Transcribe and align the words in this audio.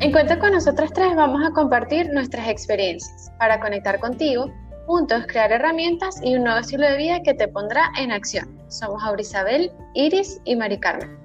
En 0.00 0.12
Cuenta 0.12 0.38
con 0.38 0.52
nosotras 0.52 0.92
tres 0.92 1.16
vamos 1.16 1.44
a 1.44 1.50
compartir 1.50 2.08
nuestras 2.12 2.48
experiencias 2.48 3.32
para 3.36 3.58
conectar 3.58 3.98
contigo, 3.98 4.48
juntos 4.86 5.24
crear 5.26 5.50
herramientas 5.50 6.20
y 6.22 6.36
un 6.36 6.44
nuevo 6.44 6.60
estilo 6.60 6.86
de 6.86 6.96
vida 6.96 7.20
que 7.24 7.34
te 7.34 7.48
pondrá 7.48 7.90
en 7.98 8.12
acción. 8.12 8.46
Somos 8.68 9.02
Aurisabel, 9.02 9.72
Iris 9.94 10.40
y 10.44 10.54
Mari 10.54 10.78
Carmen. 10.78 11.18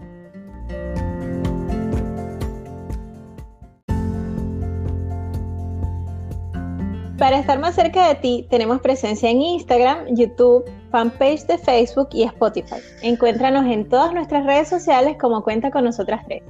Para 7.19 7.37
estar 7.37 7.59
más 7.59 7.75
cerca 7.75 8.07
de 8.07 8.15
ti, 8.15 8.47
tenemos 8.49 8.81
presencia 8.81 9.29
en 9.29 9.39
Instagram, 9.39 10.15
YouTube, 10.15 10.65
fanpage 10.89 11.45
de 11.45 11.59
Facebook 11.59 12.09
y 12.11 12.23
Spotify. 12.23 12.81
Encuéntranos 13.03 13.67
en 13.67 13.87
todas 13.87 14.15
nuestras 14.15 14.47
redes 14.47 14.67
sociales 14.67 15.15
como 15.21 15.43
Cuenta 15.43 15.69
con 15.69 15.83
nosotras 15.83 16.23
tres. 16.25 16.41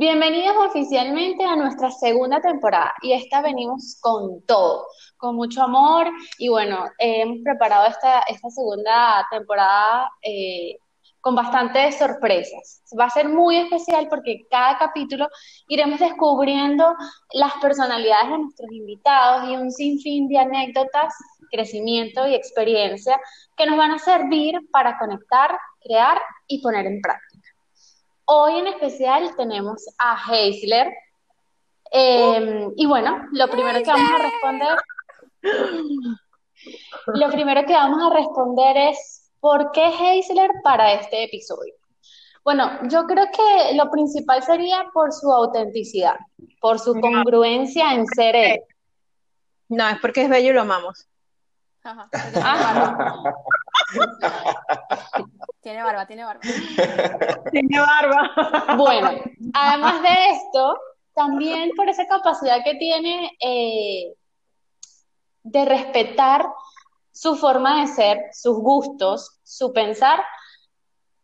Bienvenidos 0.00 0.56
oficialmente 0.56 1.44
a 1.44 1.56
nuestra 1.56 1.90
segunda 1.90 2.40
temporada 2.40 2.94
y 3.02 3.12
esta 3.12 3.42
venimos 3.42 3.98
con 4.00 4.40
todo, 4.46 4.86
con 5.18 5.36
mucho 5.36 5.62
amor 5.62 6.08
y 6.38 6.48
bueno, 6.48 6.86
hemos 6.96 7.40
preparado 7.44 7.86
esta, 7.86 8.20
esta 8.20 8.48
segunda 8.48 9.26
temporada 9.30 10.08
eh, 10.22 10.78
con 11.20 11.34
bastantes 11.34 11.98
sorpresas. 11.98 12.82
Va 12.98 13.04
a 13.04 13.10
ser 13.10 13.28
muy 13.28 13.58
especial 13.58 14.08
porque 14.08 14.46
cada 14.50 14.78
capítulo 14.78 15.28
iremos 15.68 16.00
descubriendo 16.00 16.94
las 17.34 17.52
personalidades 17.60 18.30
de 18.30 18.38
nuestros 18.38 18.72
invitados 18.72 19.50
y 19.50 19.56
un 19.56 19.70
sinfín 19.70 20.28
de 20.28 20.38
anécdotas, 20.38 21.12
crecimiento 21.50 22.26
y 22.26 22.34
experiencia 22.34 23.20
que 23.54 23.66
nos 23.66 23.76
van 23.76 23.90
a 23.90 23.98
servir 23.98 24.60
para 24.72 24.98
conectar, 24.98 25.58
crear 25.82 26.18
y 26.46 26.62
poner 26.62 26.86
en 26.86 27.02
práctica. 27.02 27.29
Hoy 28.32 28.58
en 28.58 28.68
especial 28.68 29.34
tenemos 29.36 29.84
a 29.98 30.16
Heisler. 30.30 30.88
Em, 31.90 32.72
y 32.76 32.86
bueno, 32.86 33.26
lo 33.32 33.48
primero 33.50 33.82
que 33.82 33.90
vamos 33.90 34.10
a 34.12 34.22
responder, 34.22 34.76
lo 37.06 37.30
primero 37.30 37.66
que 37.66 37.72
vamos 37.72 38.00
a 38.04 38.14
responder 38.14 38.76
es 38.76 39.20
¿Por 39.40 39.72
qué 39.72 39.86
Heisler 39.86 40.50
para 40.62 40.92
este 40.92 41.24
episodio? 41.24 41.74
Bueno, 42.44 42.70
yo 42.88 43.04
creo 43.06 43.26
que 43.32 43.74
lo 43.74 43.90
principal 43.90 44.42
sería 44.42 44.84
por 44.92 45.12
su 45.12 45.32
autenticidad, 45.32 46.16
por 46.60 46.78
su 46.78 46.94
congruencia 47.00 47.94
en 47.94 48.06
ser 48.06 48.36
él. 48.36 48.60
No, 49.68 49.88
es 49.88 49.98
porque 49.98 50.22
es 50.22 50.28
bello 50.28 50.50
y 50.50 50.52
lo 50.52 50.60
amamos. 50.60 51.08
Ajá. 51.82 52.08
tiene 55.62 55.82
barba, 55.82 56.06
tiene 56.06 56.24
barba. 56.24 56.40
Tiene 57.50 57.80
barba. 57.80 58.76
Bueno, 58.76 59.10
además 59.54 60.02
de 60.02 60.30
esto, 60.30 60.78
también 61.14 61.70
por 61.76 61.88
esa 61.88 62.06
capacidad 62.06 62.62
que 62.64 62.74
tiene 62.74 63.30
eh, 63.40 64.14
de 65.42 65.64
respetar 65.64 66.46
su 67.12 67.36
forma 67.36 67.80
de 67.80 67.86
ser, 67.88 68.18
sus 68.32 68.56
gustos, 68.58 69.40
su 69.42 69.72
pensar, 69.72 70.22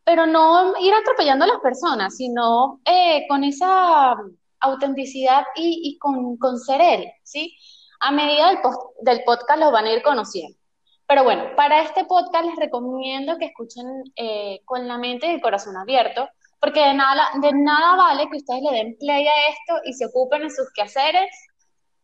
pero 0.05 0.27
no 0.27 0.75
ir 0.79 0.93
atropellando 0.95 1.45
a 1.45 1.49
las 1.49 1.61
personas, 1.61 2.17
sino 2.17 2.81
eh, 2.85 3.27
con 3.29 3.45
esa 3.45 4.15
autenticidad 4.61 5.45
y, 5.57 5.99
con, 5.99 6.59
ser 6.59 6.81
él, 6.81 7.07
¿sí? 7.23 7.57
A 8.01 8.11
medida 8.13 8.49
del, 8.49 8.59
del 9.01 9.25
podcast 9.25 9.61
lo 9.61 9.71
van 9.71 9.87
a 9.87 9.93
ir 9.93 10.03
conociendo. 10.03 10.59
Pero 11.07 11.23
bueno, 11.23 11.45
para 11.57 11.83
este 11.83 12.05
podcast 12.05 12.45
les 12.45 12.57
recomiendo 12.57 13.39
que 13.39 13.47
escuchen 13.47 13.87
eh, 14.17 14.61
con 14.65 14.89
la 14.89 14.99
mente 14.99 15.27
y 15.27 15.35
el 15.35 15.41
corazón 15.41 15.77
abierto, 15.77 16.29
porque 16.61 16.81
de 16.81 16.95
nada, 16.95 17.29
de 17.41 17.53
nada 17.53 17.97
vale 17.97 18.29
que 18.29 18.39
ustedes 18.39 18.63
le 18.63 18.77
den 18.77 18.97
play 18.99 19.27
a 19.27 19.49
esto 19.51 19.81
y 19.85 19.93
se 19.93 20.07
ocupen 20.07 20.43
en 20.43 20.51
sus 20.51 20.73
quehaceres 20.75 21.31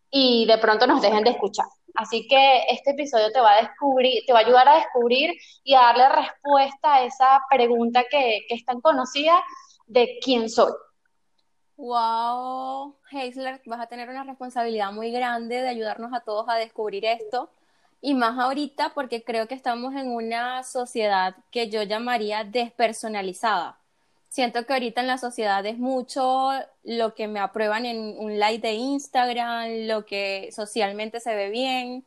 y 0.08 0.46
de 0.46 0.58
pronto 0.58 0.86
nos 0.86 1.02
dejen 1.02 1.24
de 1.24 1.30
escuchar. 1.30 1.66
Así 1.94 2.26
que 2.28 2.64
este 2.68 2.92
episodio 2.92 3.32
te 3.32 3.40
va 3.40 3.52
a 3.52 3.62
descubrir, 3.62 4.22
te 4.26 4.32
va 4.32 4.40
a 4.40 4.42
ayudar 4.42 4.68
a 4.68 4.76
descubrir 4.76 5.32
y 5.64 5.74
a 5.74 5.80
darle 5.80 6.08
respuesta 6.08 6.94
a 6.94 7.04
esa 7.04 7.40
pregunta 7.50 8.04
que, 8.10 8.46
es 8.48 8.64
tan 8.64 8.80
conocida 8.80 9.42
de 9.86 10.18
quién 10.22 10.48
soy. 10.48 10.72
Wow, 11.82 12.94
Heisler, 13.10 13.60
vas 13.66 13.80
a 13.80 13.86
tener 13.86 14.08
una 14.08 14.24
responsabilidad 14.24 14.92
muy 14.92 15.10
grande 15.10 15.56
de 15.62 15.68
ayudarnos 15.68 16.12
a 16.14 16.20
todos 16.20 16.48
a 16.48 16.54
descubrir 16.54 17.04
esto. 17.04 17.50
Y 18.00 18.14
más 18.14 18.38
ahorita 18.38 18.92
porque 18.94 19.24
creo 19.24 19.48
que 19.48 19.54
estamos 19.54 19.94
en 19.94 20.08
una 20.10 20.62
sociedad 20.62 21.36
que 21.50 21.68
yo 21.70 21.82
llamaría 21.82 22.44
despersonalizada 22.44 23.78
siento 24.32 24.64
que 24.64 24.72
ahorita 24.72 25.02
en 25.02 25.08
la 25.08 25.18
sociedad 25.18 25.64
es 25.66 25.78
mucho 25.78 26.52
lo 26.84 27.14
que 27.14 27.28
me 27.28 27.38
aprueban 27.38 27.84
en 27.84 28.16
un 28.18 28.38
like 28.38 28.66
de 28.66 28.72
Instagram, 28.72 29.86
lo 29.86 30.06
que 30.06 30.48
socialmente 30.52 31.20
se 31.20 31.34
ve 31.34 31.50
bien 31.50 32.06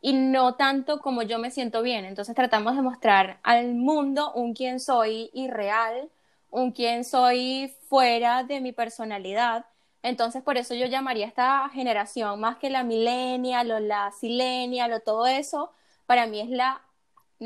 y 0.00 0.14
no 0.14 0.54
tanto 0.54 1.00
como 1.00 1.20
yo 1.22 1.38
me 1.38 1.50
siento 1.50 1.82
bien. 1.82 2.06
Entonces 2.06 2.34
tratamos 2.34 2.76
de 2.76 2.82
mostrar 2.82 3.40
al 3.42 3.74
mundo 3.74 4.32
un 4.32 4.54
quién 4.54 4.80
soy 4.80 5.28
irreal, 5.34 6.08
un 6.56 6.72
quién 6.72 7.04
soy 7.04 7.74
fuera 7.88 8.42
de 8.44 8.60
mi 8.60 8.72
personalidad. 8.72 9.66
Entonces 10.02 10.42
por 10.42 10.56
eso 10.56 10.74
yo 10.74 10.86
llamaría 10.86 11.26
esta 11.26 11.68
generación 11.70 12.40
más 12.40 12.56
que 12.58 12.70
la 12.70 12.84
millennial 12.84 13.70
o 13.72 13.80
la 13.80 14.10
silenial 14.12 14.92
o 14.92 15.00
todo 15.00 15.26
eso, 15.26 15.72
para 16.06 16.26
mí 16.26 16.40
es 16.40 16.50
la 16.50 16.82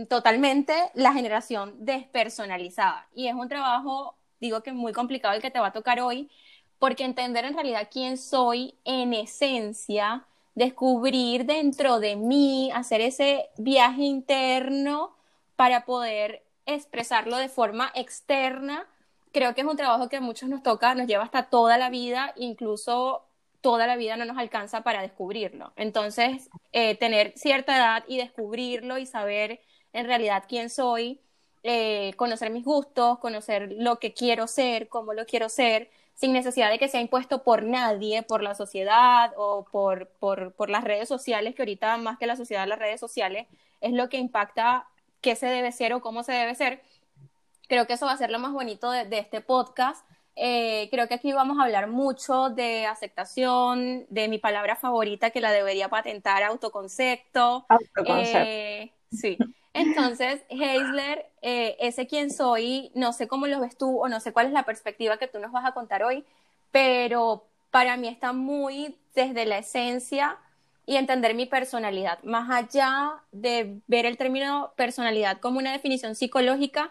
totalmente 0.09 0.75
la 0.95 1.13
generación 1.13 1.75
despersonalizada 1.85 3.09
y 3.13 3.27
es 3.27 3.35
un 3.35 3.49
trabajo 3.49 4.15
digo 4.41 4.63
que 4.63 4.73
muy 4.73 4.93
complicado 4.93 5.35
el 5.35 5.43
que 5.43 5.51
te 5.51 5.61
va 5.61 5.69
a 5.69 5.73
tocar 5.73 6.01
hoy, 6.01 6.31
porque 6.79 7.05
entender 7.05 7.45
en 7.45 7.55
realidad 7.55 7.89
quién 7.91 8.17
soy 8.17 8.75
en 8.85 9.13
esencia, 9.13 10.25
descubrir 10.55 11.45
dentro 11.45 12.01
de 12.01 12.17
mí, 12.17 12.71
hacer 12.73 13.03
ese 13.03 13.51
viaje 13.59 14.03
interno 14.03 15.15
para 15.57 15.85
poder 15.85 16.43
expresarlo 16.67 17.37
de 17.37 17.49
forma 17.49 17.93
externa, 17.95 18.87
creo 19.33 19.55
que 19.55 19.63
es 19.63 19.67
un 19.67 19.77
trabajo 19.77 20.09
que 20.09 20.17
a 20.17 20.21
muchos 20.21 20.49
nos 20.49 20.63
toca, 20.63 20.95
nos 20.95 21.07
lleva 21.07 21.25
hasta 21.25 21.45
toda 21.45 21.79
la 21.79 21.91
vida, 21.91 22.33
incluso 22.37 23.27
toda 23.61 23.87
la 23.87 23.97
vida 23.97 24.17
no 24.17 24.25
nos 24.25 24.39
alcanza 24.39 24.83
para 24.83 25.03
descubrirlo. 25.03 25.73
Entonces, 25.77 26.49
eh, 26.73 26.97
tener 26.97 27.33
cierta 27.37 27.77
edad 27.77 28.05
y 28.09 28.17
descubrirlo 28.19 28.99
y 28.99 29.07
saber 29.07 29.61
en 29.93 30.07
realidad 30.07 30.45
quién 30.49 30.71
soy, 30.71 31.21
eh, 31.63 32.15
conocer 32.17 32.51
mis 32.51 32.65
gustos, 32.65 33.19
conocer 33.19 33.73
lo 33.77 33.99
que 33.99 34.15
quiero 34.15 34.47
ser, 34.47 34.89
cómo 34.89 35.13
lo 35.13 35.27
quiero 35.27 35.49
ser, 35.49 35.91
sin 36.15 36.33
necesidad 36.33 36.71
de 36.71 36.79
que 36.79 36.89
sea 36.89 37.01
impuesto 37.01 37.43
por 37.43 37.63
nadie, 37.63 38.23
por 38.23 38.43
la 38.43 38.55
sociedad 38.55 39.33
o 39.37 39.65
por, 39.71 40.09
por, 40.19 40.53
por 40.55 40.71
las 40.71 40.85
redes 40.85 41.09
sociales, 41.09 41.55
que 41.55 41.63
ahorita 41.63 41.97
más 41.99 42.19
que 42.19 42.27
la 42.27 42.37
sociedad, 42.37 42.67
las 42.67 42.79
redes 42.79 43.01
sociales 43.01 43.47
es 43.81 43.93
lo 43.93 44.09
que 44.09 44.19
impacta 44.19 44.87
qué 45.21 45.37
se 45.37 45.47
debe 45.47 45.73
ser 45.73 45.93
o 45.93 46.01
cómo 46.01 46.23
se 46.23 46.33
debe 46.33 46.55
ser. 46.55 46.83
Creo 47.71 47.87
que 47.87 47.93
eso 47.93 48.05
va 48.05 48.13
a 48.13 48.17
ser 48.17 48.33
lo 48.33 48.41
más 48.41 48.53
bonito 48.53 48.91
de, 48.91 49.07
este 49.17 49.41
podcast. 49.41 50.05
Eh, 50.35 50.89
creo 50.91 51.07
que 51.07 51.15
aquí 51.15 51.33
vamos 51.33 51.57
a 51.57 51.63
hablar 51.63 51.87
mucho 51.87 52.51
de 52.51 52.85
aceptación, 52.87 54.07
de 54.11 54.27
mi 54.27 54.39
palabra 54.39 54.75
favorita 54.75 55.31
que 55.31 55.41
la 55.41 55.53
debería 55.53 55.89
patentar, 55.89 56.43
autoconcepto. 56.43 57.67
Autoconcepto. 57.69 58.39
Eh, 58.45 58.93
sí. 59.13 59.39
Entonces, 59.73 60.43
Heisler, 60.49 61.27
eh, 61.43 61.77
ese 61.79 62.09
quién 62.09 62.33
soy, 62.33 62.91
no 62.97 63.13
sé 63.13 63.29
cómo 63.29 63.47
lo 63.47 63.61
ves 63.61 63.79
tú 63.79 64.03
o 64.03 64.09
no 64.09 64.19
sé 64.19 64.33
cuál 64.33 64.47
es 64.47 64.53
la 64.53 64.65
perspectiva 64.65 65.19
que 65.19 65.29
tú 65.29 65.39
nos 65.39 65.53
vas 65.53 65.65
a 65.65 65.71
contar 65.71 66.03
hoy, 66.03 66.25
pero 66.73 67.47
para 67.71 67.97
mí 67.97 68.09
está 68.09 68.33
muy 68.33 68.99
desde 69.15 69.47
la 69.47 69.59
esencia 69.59 70.39
y 70.87 70.97
entender 70.97 71.37
mi 71.37 71.47
personalidad. 71.47 72.21
Más 72.25 72.51
allá 72.51 73.13
de 73.31 73.79
ver 73.87 74.07
el 74.07 74.17
término 74.17 74.73
personalidad 74.75 75.39
como 75.39 75.61
una 75.61 75.71
definición 75.71 76.17
psicológica, 76.17 76.91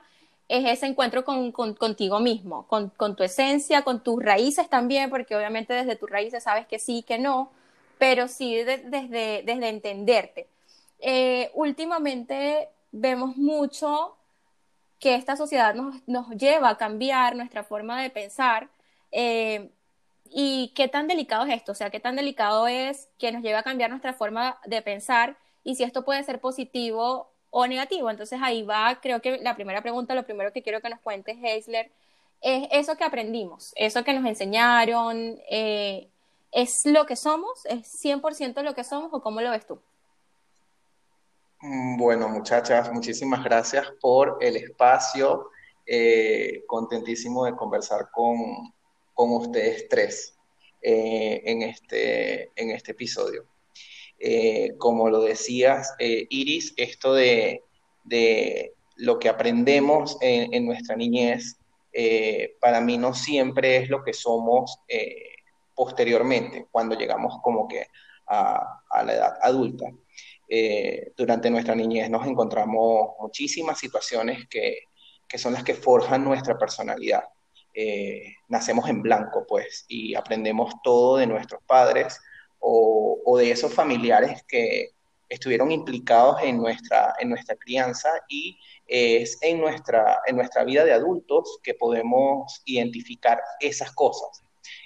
es 0.49 0.65
ese 0.65 0.87
encuentro 0.87 1.23
con, 1.23 1.51
contigo 1.51 2.19
mismo, 2.19 2.67
con, 2.67 3.15
tu 3.15 3.23
esencia, 3.23 3.83
con 3.83 4.03
tus 4.03 4.21
raíces 4.21 4.67
también, 4.67 5.09
porque 5.11 5.35
obviamente 5.35 5.73
desde 5.73 5.95
tus 5.95 6.09
raíces 6.09 6.43
sabes 6.43 6.65
que 6.65 6.79
sí, 6.79 7.03
que 7.03 7.19
no, 7.19 7.51
pero 7.99 8.27
sí 8.27 8.55
desde, 8.55 9.43
desde 9.43 9.69
entenderte. 9.69 10.47
Eh, 10.99 11.51
últimamente 11.53 12.69
vemos 12.91 13.37
mucho 13.37 14.17
que 14.99 15.15
esta 15.15 15.35
sociedad 15.35 15.75
nos, 15.75 16.29
lleva 16.31 16.69
a 16.69 16.77
cambiar 16.77 17.35
nuestra 17.35 17.63
forma 17.63 18.01
de 18.01 18.09
pensar. 18.09 18.69
Eh, 19.11 19.69
¿Y 20.31 20.73
qué 20.75 20.87
tan 20.87 21.07
delicado 21.07 21.45
es 21.45 21.53
esto? 21.53 21.73
O 21.73 21.75
sea, 21.75 21.91
¿qué 21.91 21.99
tan 21.99 22.15
delicado 22.15 22.67
es 22.67 23.07
que 23.19 23.31
nos 23.31 23.43
lleve 23.43 23.55
a 23.55 23.63
cambiar 23.63 23.91
nuestra 23.91 24.13
forma 24.13 24.59
de 24.65 24.81
pensar 24.81 25.37
y 25.63 25.75
si 25.75 25.83
esto 25.83 26.03
puede 26.03 26.23
ser 26.23 26.41
positivo 26.41 27.31
o 27.51 27.67
negativo? 27.67 28.09
Entonces 28.09 28.39
ahí 28.41 28.63
va, 28.63 28.99
creo 29.01 29.21
que 29.21 29.39
la 29.39 29.55
primera 29.55 29.81
pregunta, 29.81 30.15
lo 30.15 30.23
primero 30.25 30.51
que 30.53 30.61
quiero 30.63 30.81
que 30.81 30.89
nos 30.89 30.99
cuente 30.99 31.31
Heisler, 31.31 31.91
es 32.41 32.67
eso 32.71 32.95
que 32.95 33.03
aprendimos, 33.03 33.73
eso 33.75 34.03
que 34.03 34.13
nos 34.13 34.25
enseñaron, 34.25 35.39
eh, 35.49 36.09
¿es 36.51 36.85
lo 36.85 37.05
que 37.05 37.15
somos? 37.15 37.65
¿Es 37.65 37.87
100% 38.03 38.61
lo 38.63 38.73
que 38.75 38.83
somos 38.83 39.09
o 39.13 39.21
cómo 39.21 39.41
lo 39.41 39.51
ves 39.51 39.65
tú? 39.65 39.79
Mm, 41.61 41.97
bueno, 41.97 42.29
muchachas, 42.29 42.91
muchísimas 42.91 43.43
gracias 43.43 43.87
por 44.01 44.37
el 44.41 44.55
espacio. 44.57 45.49
eh, 45.91 46.65
contentísimo 46.67 47.45
de 47.45 47.55
conversar 47.55 48.11
con, 48.11 48.37
con 49.13 49.31
ustedes 49.33 49.87
tres 49.89 50.37
eh, 50.81 51.41
en, 51.45 51.63
este, 51.63 52.51
en 52.55 52.69
este 52.71 52.91
episodio. 52.91 53.45
Eh, 54.19 54.73
como 54.77 55.09
lo 55.09 55.21
decías, 55.21 55.95
Iris, 55.99 56.73
esto 56.77 57.13
de, 57.13 57.63
lo 58.97 59.17
que 59.17 59.29
aprendemos 59.29 60.17
en, 60.21 60.65
nuestra 60.65 60.95
niñez, 60.95 61.57
para 62.59 62.81
mí 62.81 62.97
no 62.97 63.13
siempre 63.13 63.77
es 63.77 63.89
lo 63.89 64.03
que 64.03 64.13
somos 64.13 64.79
posteriormente, 65.73 66.67
cuando 66.69 66.97
llegamos 66.97 67.39
como 67.41 67.67
que 67.67 67.87
a, 68.27 68.81
la 69.05 69.13
edad 69.13 69.33
adulta. 69.41 69.85
durante 71.15 71.49
nuestra 71.49 71.75
niñez 71.75 72.09
nos 72.09 72.27
encontramos 72.27 73.11
muchísimas 73.19 73.79
situaciones 73.79 74.47
que, 74.49 74.79
que 75.29 75.37
son 75.37 75.53
las 75.53 75.63
que 75.63 75.75
forjan 75.75 76.23
nuestra 76.25 76.57
personalidad. 76.57 77.23
Eh, 77.73 78.35
nacemos 78.47 78.89
en 78.89 79.01
blanco, 79.01 79.45
pues, 79.47 79.85
y 79.87 80.15
aprendemos 80.15 80.73
todo 80.83 81.17
de 81.17 81.27
nuestros 81.27 81.61
padres 81.65 82.19
o, 82.59 83.37
de 83.37 83.51
esos 83.51 83.73
familiares 83.73 84.43
que 84.47 84.89
estuvieron 85.29 85.71
implicados 85.71 86.41
en 86.41 86.57
nuestra, 86.57 87.13
en 87.19 87.29
nuestra 87.29 87.55
crianza 87.55 88.09
y 88.27 88.57
es 88.87 89.37
en 89.41 89.59
nuestra, 89.61 90.19
en 90.25 90.35
nuestra 90.35 90.63
vida 90.63 90.83
de 90.83 90.91
adultos 90.91 91.59
que 91.61 91.75
podemos 91.75 92.61
identificar 92.65 93.39
esas 93.59 93.91
cosas 93.91 94.43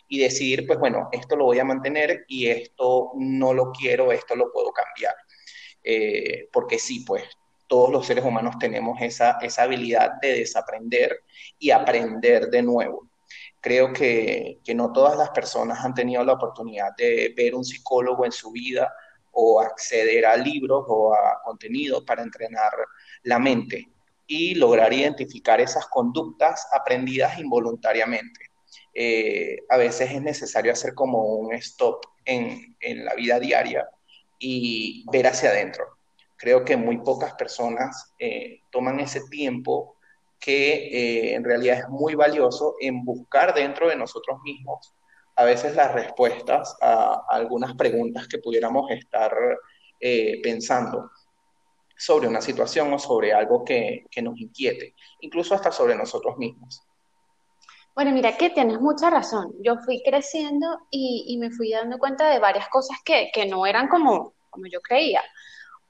y 0.10 0.20
decir, 0.20 0.68
pues 0.68 0.78
bueno, 0.78 1.10
esto 1.12 1.36
lo 1.36 1.46
voy 1.46 1.60
a 1.60 1.66
mantener 1.66 2.26
y 2.28 2.48
esto 2.48 3.12
no 3.16 3.54
lo 3.54 3.72
quiero, 3.72 4.12
esto 4.12 4.36
lo 4.36 4.52
puedo 4.52 4.72
cambiar. 4.72 5.16
Eh, 5.84 6.50
porque 6.52 6.78
sí, 6.78 7.04
pues 7.06 7.24
todos 7.68 7.90
los 7.90 8.06
seres 8.06 8.24
humanos 8.24 8.60
tenemos 8.60 9.02
esa, 9.02 9.40
esa 9.42 9.64
habilidad 9.64 10.12
de 10.22 10.40
desaprender 10.40 11.22
y 11.58 11.72
aprender 11.72 12.50
de 12.50 12.62
nuevo. 12.62 13.10
Creo 13.64 13.94
que, 13.94 14.60
que 14.64 14.76
no 14.76 14.92
todas 14.92 15.18
las 15.18 15.30
personas 15.30 15.84
han 15.84 15.94
tenido 15.94 16.24
la 16.24 16.34
oportunidad 16.34 16.96
de 16.98 17.34
ver 17.36 17.56
un 17.56 17.64
psicólogo 17.64 18.26
en 18.26 18.32
su 18.32 18.52
vida 18.52 18.94
o 19.32 19.62
acceder 19.62 20.26
a 20.26 20.36
libros 20.36 20.84
o 20.88 21.14
a 21.16 21.42
contenido 21.44 22.06
para 22.06 22.22
entrenar 22.22 22.74
la 23.24 23.40
mente 23.40 23.88
y 24.28 24.56
lograr 24.56 24.94
identificar 24.94 25.62
esas 25.62 25.88
conductas 25.88 26.68
aprendidas 26.74 27.40
involuntariamente. 27.40 28.52
Eh, 28.94 29.58
a 29.70 29.78
veces 29.78 30.12
es 30.12 30.22
necesario 30.22 30.74
hacer 30.74 30.94
como 30.94 31.24
un 31.24 31.54
stop 31.54 32.06
en, 32.26 32.76
en 32.82 33.06
la 33.06 33.16
vida 33.16 33.40
diaria 33.40 33.88
y 34.38 35.06
ver 35.12 35.28
hacia 35.28 35.50
adentro 35.50 35.86
creo 36.44 36.66
que 36.66 36.76
muy 36.76 36.98
pocas 36.98 37.36
personas 37.36 38.14
eh, 38.20 38.60
toman 38.70 39.00
ese 39.00 39.22
tiempo 39.30 39.93
que 40.44 40.74
eh, 40.74 41.36
en 41.36 41.44
realidad 41.44 41.80
es 41.80 41.90
muy 41.90 42.16
valioso 42.16 42.76
en 42.82 43.06
buscar 43.06 43.54
dentro 43.54 43.88
de 43.88 43.96
nosotros 43.96 44.40
mismos 44.44 44.94
a 45.36 45.46
veces 45.46 45.76
las 45.76 45.94
respuestas 45.94 46.76
a, 46.82 47.24
algunas 47.30 47.76
preguntas 47.76 48.28
que 48.28 48.40
pudiéramos 48.40 48.92
estar 48.92 49.34
eh, 50.00 50.42
pensando 50.44 51.12
sobre 51.98 52.28
una 52.28 52.42
situación 52.42 52.92
o 52.94 53.00
sobre 53.00 53.34
algo 53.34 53.64
que, 53.64 54.06
que, 54.12 54.22
nos 54.22 54.38
inquiete, 54.38 54.94
incluso 55.22 55.56
hasta 55.56 55.72
sobre 55.72 55.96
nosotros 55.96 56.38
mismos. 56.38 56.82
Bueno, 57.96 58.12
mira 58.12 58.36
que 58.36 58.50
tienes 58.50 58.82
mucha 58.82 59.10
razón. 59.10 59.54
Yo 59.62 59.78
fui 59.78 60.02
creciendo 60.04 60.80
y, 60.92 61.26
y 61.28 61.38
me 61.38 61.52
fui 61.52 61.72
dando 61.72 62.00
cuenta 62.00 62.30
de 62.30 62.40
varias 62.40 62.68
cosas 62.68 62.98
que, 63.06 63.30
que 63.34 63.46
no 63.46 63.66
eran 63.66 63.88
como, 63.88 64.34
como 64.50 64.66
yo 64.68 64.82
creía. 64.82 65.24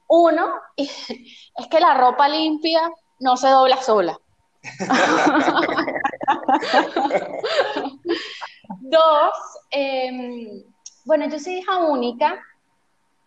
Uno, 0.07 0.53
es 0.77 1.67
que 1.71 1.79
la 1.79 1.95
ropa 1.95 2.29
limpia 2.29 2.91
no 3.19 3.35
se 3.35 3.47
dobla 3.47 3.81
sola. 3.81 4.19
Dos, 8.79 9.33
em, 9.71 10.63
bueno, 11.05 11.27
yo 11.29 11.39
soy 11.39 11.55
hija 11.55 11.79
única 11.79 12.41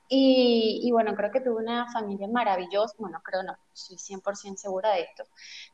y, 0.08 0.88
bueno, 0.92 1.14
creo 1.16 1.32
que 1.32 1.40
tuve 1.40 1.56
una 1.56 1.90
familia 1.92 2.28
maravillosa, 2.28 2.94
bueno, 2.98 3.20
creo 3.24 3.42
no, 3.42 3.56
soy 3.72 3.98
100% 3.98 4.56
segura 4.56 4.92
de 4.92 5.02
esto. 5.02 5.24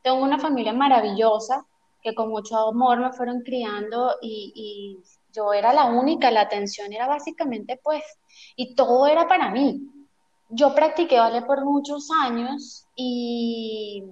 Tengo 0.01 0.17
una 0.23 0.39
familia 0.39 0.73
maravillosa 0.73 1.65
que 2.01 2.15
con 2.15 2.29
mucho 2.29 2.57
amor 2.57 2.99
me 2.99 3.13
fueron 3.13 3.41
criando 3.41 4.15
y, 4.21 4.51
y 4.55 4.97
yo 5.31 5.53
era 5.53 5.71
la 5.71 5.85
única, 5.85 6.31
la 6.31 6.41
atención 6.41 6.91
era 6.91 7.07
básicamente 7.07 7.79
pues, 7.81 8.03
y 8.55 8.75
todo 8.75 9.07
era 9.07 9.27
para 9.27 9.51
mí 9.51 9.89
yo 10.55 10.75
practiqué 10.75 11.19
ballet 11.19 11.45
por 11.45 11.65
muchos 11.65 12.09
años 12.23 12.85
y, 12.95 14.03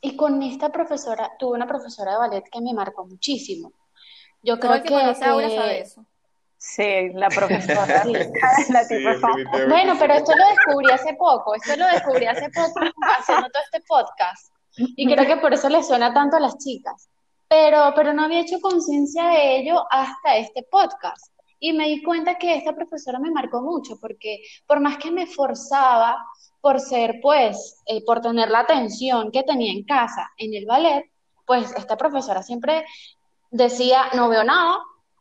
y 0.00 0.16
con 0.16 0.42
esta 0.42 0.70
profesora, 0.70 1.32
tuve 1.38 1.56
una 1.56 1.66
profesora 1.66 2.12
de 2.12 2.18
ballet 2.18 2.44
que 2.50 2.60
me 2.60 2.72
marcó 2.72 3.06
muchísimo. 3.06 3.72
Yo 4.42 4.58
creo 4.58 4.82
que, 4.82 5.14
sabe 5.14 5.80
eso. 5.80 6.04
Sí, 6.56 7.10
la 7.14 7.28
profesora. 7.28 8.04
bueno, 9.68 9.96
pero 9.98 10.14
esto 10.14 10.32
lo 10.36 10.44
descubrí 10.48 10.90
hace 10.92 11.14
poco, 11.14 11.54
esto 11.54 11.76
lo 11.76 11.86
descubrí 11.86 12.26
hace 12.26 12.48
poco 12.50 12.80
haciendo 13.18 13.48
todo 13.48 13.62
este 13.64 13.80
podcast. 13.86 14.52
Y 14.76 15.12
creo 15.12 15.26
que 15.26 15.36
por 15.40 15.52
eso 15.52 15.68
le 15.68 15.82
suena 15.82 16.14
tanto 16.14 16.36
a 16.36 16.40
las 16.40 16.56
chicas. 16.58 17.08
Pero, 17.48 17.92
pero 17.96 18.12
no 18.12 18.24
había 18.24 18.40
hecho 18.40 18.60
conciencia 18.60 19.26
de 19.28 19.56
ello 19.56 19.84
hasta 19.90 20.36
este 20.36 20.62
podcast. 20.70 21.34
Y 21.58 21.72
me 21.72 21.88
di 21.88 22.02
cuenta 22.02 22.36
que 22.36 22.54
esta 22.54 22.74
profesora 22.74 23.18
me 23.18 23.30
marcó 23.30 23.60
mucho, 23.60 23.98
porque 24.00 24.42
por 24.66 24.80
más 24.80 24.96
que 24.98 25.10
me 25.10 25.26
forzaba 25.26 26.24
por 26.60 26.80
ser, 26.80 27.20
pues, 27.22 27.80
eh, 27.86 28.04
por 28.04 28.20
tener 28.20 28.50
la 28.50 28.60
atención 28.60 29.30
que 29.30 29.42
tenía 29.42 29.72
en 29.72 29.84
casa 29.84 30.30
en 30.36 30.54
el 30.54 30.66
ballet, 30.66 31.10
pues 31.46 31.72
esta 31.76 31.96
profesora 31.96 32.42
siempre 32.42 32.84
decía, 33.50 34.10
no 34.14 34.28
veo 34.28 34.44
nada, 34.44 34.78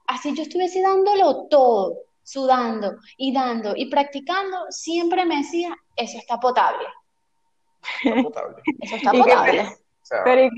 así 0.08 0.36
yo 0.36 0.44
estuviese 0.44 0.82
dándolo 0.82 1.48
todo, 1.50 1.96
sudando 2.24 2.98
y 3.18 3.34
dando 3.34 3.74
y 3.76 3.90
practicando, 3.90 4.66
siempre 4.70 5.26
me 5.26 5.38
decía, 5.38 5.76
eso 5.96 6.18
está 6.18 6.40
potable. 6.40 6.86
Está 8.04 8.22
potable. 8.24 8.62
Eso 8.82 8.96
está 8.98 9.12
potable. 9.12 9.78
pero, 10.26 10.50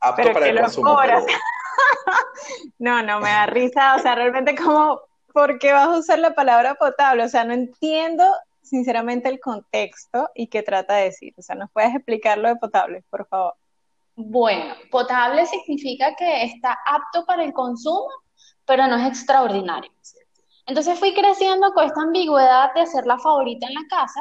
apto 0.00 0.32
para 0.32 0.48
el 0.48 0.60
consumo. 0.60 0.98
no, 2.78 3.02
no, 3.02 3.20
me 3.20 3.28
da 3.28 3.46
risa, 3.46 3.96
o 3.96 3.98
sea, 3.98 4.14
realmente 4.14 4.54
como 4.54 5.00
¿por 5.32 5.58
qué 5.58 5.72
vas 5.72 5.88
a 5.88 5.98
usar 5.98 6.18
la 6.18 6.34
palabra 6.34 6.74
potable? 6.74 7.24
O 7.24 7.28
sea, 7.28 7.44
no 7.44 7.54
entiendo 7.54 8.24
sinceramente 8.70 9.28
el 9.28 9.40
contexto 9.40 10.30
y 10.34 10.46
qué 10.46 10.62
trata 10.62 10.94
de 10.94 11.04
decir. 11.04 11.34
O 11.36 11.42
sea, 11.42 11.56
¿nos 11.56 11.70
puedes 11.72 11.94
explicar 11.94 12.38
lo 12.38 12.48
de 12.48 12.56
potable, 12.56 13.04
por 13.10 13.26
favor? 13.26 13.54
Bueno, 14.14 14.74
potable 14.90 15.44
significa 15.46 16.14
que 16.14 16.44
está 16.44 16.78
apto 16.86 17.26
para 17.26 17.44
el 17.44 17.52
consumo, 17.52 18.08
pero 18.64 18.86
no 18.86 18.96
es 18.96 19.08
extraordinario. 19.08 19.90
Entonces 20.66 20.98
fui 20.98 21.12
creciendo 21.14 21.72
con 21.72 21.84
esta 21.84 22.02
ambigüedad 22.02 22.72
de 22.74 22.86
ser 22.86 23.06
la 23.06 23.18
favorita 23.18 23.66
en 23.66 23.74
la 23.74 23.86
casa, 23.88 24.20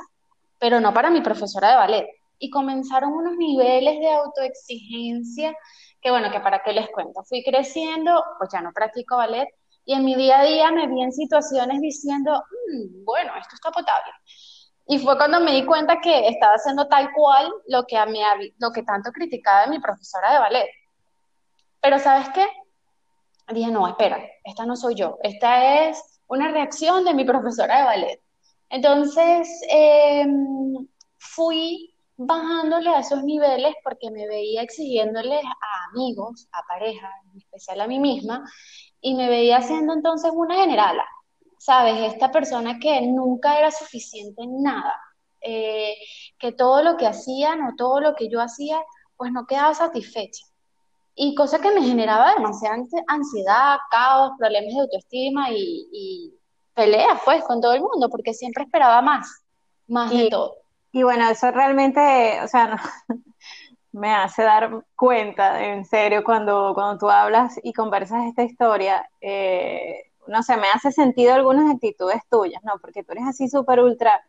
pero 0.58 0.80
no 0.80 0.94
para 0.94 1.12
mi 1.12 1.22
profesora 1.22 1.70
de 1.70 1.76
ballet. 1.76 2.08
Y 2.40 2.50
comenzaron 2.50 3.12
unos 3.14 3.36
niveles 3.38 4.00
de 4.00 4.12
autoexigencia 4.12 5.56
que, 6.02 6.10
bueno, 6.10 6.32
que 6.32 6.40
para 6.40 6.64
qué 6.64 6.74
les 6.74 6.90
cuento. 6.90 7.24
Fui 7.26 7.44
creciendo, 7.44 8.24
pues 8.40 8.50
ya 8.52 8.62
no 8.62 8.72
practico 8.72 9.18
ballet, 9.18 9.50
y 9.90 9.94
en 9.94 10.06
mi 10.06 10.14
día 10.14 10.42
a 10.42 10.44
día 10.44 10.72
me 10.72 10.86
vi 10.86 11.02
en 11.02 11.12
situaciones 11.12 11.82
diciendo, 11.82 12.32
mm, 12.32 13.04
bueno, 13.06 13.32
esto 13.42 13.56
está 13.56 13.72
potable. 13.72 14.12
Y 14.86 15.00
fue 15.00 15.18
cuando 15.18 15.40
me 15.40 15.52
di 15.52 15.66
cuenta 15.66 16.00
que 16.00 16.28
estaba 16.28 16.54
haciendo 16.54 16.88
tal 16.88 17.12
cual 17.12 17.52
lo 17.68 17.88
que, 17.88 17.98
a 17.98 18.06
mí, 18.06 18.22
lo 18.60 18.72
que 18.72 18.84
tanto 18.84 19.12
criticaba 19.12 19.64
de 19.64 19.72
mi 19.72 19.80
profesora 19.80 20.32
de 20.32 20.38
ballet. 20.38 20.70
Pero 21.82 21.98
¿sabes 21.98 22.30
qué? 22.36 22.46
Dije, 23.52 23.72
no, 23.72 23.88
espera, 23.88 24.20
esta 24.44 24.64
no 24.64 24.76
soy 24.76 24.94
yo, 24.94 25.18
esta 25.24 25.88
es 25.88 26.22
una 26.28 26.50
reacción 26.52 27.04
de 27.04 27.16
mi 27.16 27.26
profesora 27.26 27.80
de 27.80 27.84
ballet. 27.86 28.22
Entonces, 28.70 29.50
em, 29.72 30.88
fui 31.18 31.96
bajándole 32.16 32.92
a 32.92 33.00
esos 33.00 33.24
niveles 33.24 33.74
porque 33.84 34.12
me 34.12 34.28
veía 34.28 34.62
exigiéndoles 34.62 35.44
a 35.44 35.90
amigos, 35.90 36.48
a 36.52 36.62
pareja, 36.68 37.10
en 37.34 37.40
especial 37.40 37.82
a 37.82 37.88
mí 37.88 37.98
misma, 37.98 38.44
y 39.02 39.16
me 39.16 39.30
veía 39.30 39.62
siendo 39.62 39.94
entonces 39.94 40.32
una 40.34 40.56
generala, 40.56 41.06
¿sabes? 41.58 42.14
Esta 42.14 42.32
persona 42.32 42.80
que 42.80 43.02
nunca 43.02 43.58
era 43.58 43.72
suficiente 43.72 44.44
en 44.44 44.62
nada, 44.62 44.96
eh, 45.42 45.96
que 46.38 46.52
todo 46.52 46.84
lo 46.84 46.98
que 46.98 47.08
hacían 47.08 47.62
o 47.66 47.76
todo 47.78 48.02
lo 48.02 48.16
que 48.16 48.30
yo 48.30 48.42
hacía, 48.42 48.82
pues 49.18 49.32
no 49.32 49.46
quedaba 49.46 49.74
satisfecha. 49.74 50.46
Y 51.16 51.36
cosa 51.36 51.60
que 51.60 51.72
me 51.72 51.82
generaba 51.82 52.34
demasiada 52.34 52.78
ansiedad, 53.08 53.78
caos, 53.92 54.32
problemas 54.38 54.74
de 54.74 54.82
autoestima 54.82 55.52
y, 55.52 55.90
y 55.92 56.34
peleas, 56.74 57.20
pues, 57.26 57.44
con 57.44 57.60
todo 57.60 57.74
el 57.74 57.82
mundo, 57.82 58.10
porque 58.10 58.34
siempre 58.34 58.64
esperaba 58.64 59.02
más, 59.02 59.44
más 59.88 60.12
de 60.12 60.30
todo. 60.30 60.56
Y 60.92 61.04
bueno, 61.04 61.30
eso 61.30 61.52
realmente, 61.52 62.40
o 62.42 62.48
sea, 62.48 62.68
no, 62.68 62.78
me 63.92 64.14
hace 64.14 64.44
dar 64.44 64.84
cuenta, 64.96 65.64
en 65.66 65.86
serio, 65.86 66.24
cuando, 66.24 66.74
cuando 66.74 67.00
tú 67.00 67.10
hablas 67.10 67.60
y 67.64 67.74
conversas 67.74 68.26
esta 68.28 68.44
historia, 68.44 69.10
eh, 69.22 70.04
no 70.28 70.44
sé, 70.44 70.58
me 70.58 70.68
hace 70.68 70.92
sentido 70.92 71.34
algunas 71.34 71.74
actitudes 71.74 72.22
tuyas, 72.30 72.64
¿no? 72.64 72.74
Porque 72.80 73.04
tú 73.04 73.14
eres 73.14 73.26
así 73.28 73.50
súper 73.50 73.80
ultra 73.80 74.24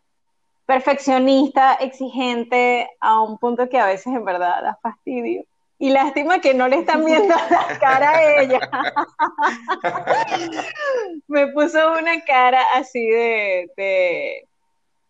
perfeccionista, 0.66 1.74
exigente, 1.74 2.88
a 3.00 3.20
un 3.20 3.38
punto 3.38 3.68
que 3.68 3.78
a 3.78 3.86
veces 3.86 4.06
en 4.06 4.24
verdad 4.24 4.62
da 4.62 4.78
fastidio. 4.82 5.44
y 5.78 5.90
lástima 5.90 6.40
que 6.40 6.54
no 6.54 6.68
le 6.68 6.76
están 6.76 7.04
viendo 7.04 7.34
la 7.50 7.78
cara 7.78 8.10
a 8.10 8.42
ella. 8.42 8.60
me 11.26 11.48
puso 11.48 11.92
una 11.98 12.20
cara 12.24 12.62
así 12.74 13.04
de, 13.04 13.70
de, 13.76 14.48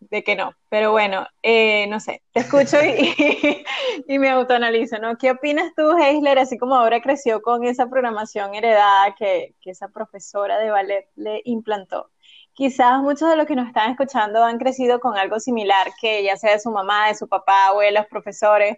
que 0.09 0.35
no. 0.35 0.53
Pero 0.69 0.91
bueno, 0.91 1.25
eh, 1.43 1.87
no 1.87 1.99
sé, 1.99 2.21
te 2.33 2.41
escucho 2.41 2.77
y, 4.07 4.19
me 4.19 4.29
autoanalizo, 4.29 4.99
¿no? 4.99 5.17
¿Qué 5.17 5.31
opinas 5.31 5.71
tú, 5.75 5.97
Heisler, 5.97 6.39
así 6.39 6.57
como 6.57 6.75
ahora 6.75 7.01
creció 7.01 7.41
con 7.41 7.63
esa 7.63 7.89
programación 7.89 8.55
heredada 8.55 9.15
que, 9.15 9.55
que 9.61 9.71
esa 9.71 9.87
profesora 9.89 10.59
de 10.59 10.71
ballet 10.71 11.07
le 11.15 11.41
implantó? 11.45 12.09
quizás 12.53 13.01
muchos 13.01 13.29
de 13.29 13.37
los 13.37 13.47
que 13.47 13.55
nos 13.55 13.67
están 13.67 13.91
escuchando 13.91 14.43
han 14.43 14.59
crecido 14.59 14.99
con 14.99 15.17
algo 15.17 15.39
similar, 15.39 15.87
que 15.99 16.23
ya 16.23 16.35
sea 16.37 16.51
de 16.51 16.59
su 16.59 16.69
mamá, 16.69 17.07
de 17.07 17.15
su 17.15 17.27
papá, 17.27 17.67
abuelos, 17.67 18.05
profesores, 18.07 18.77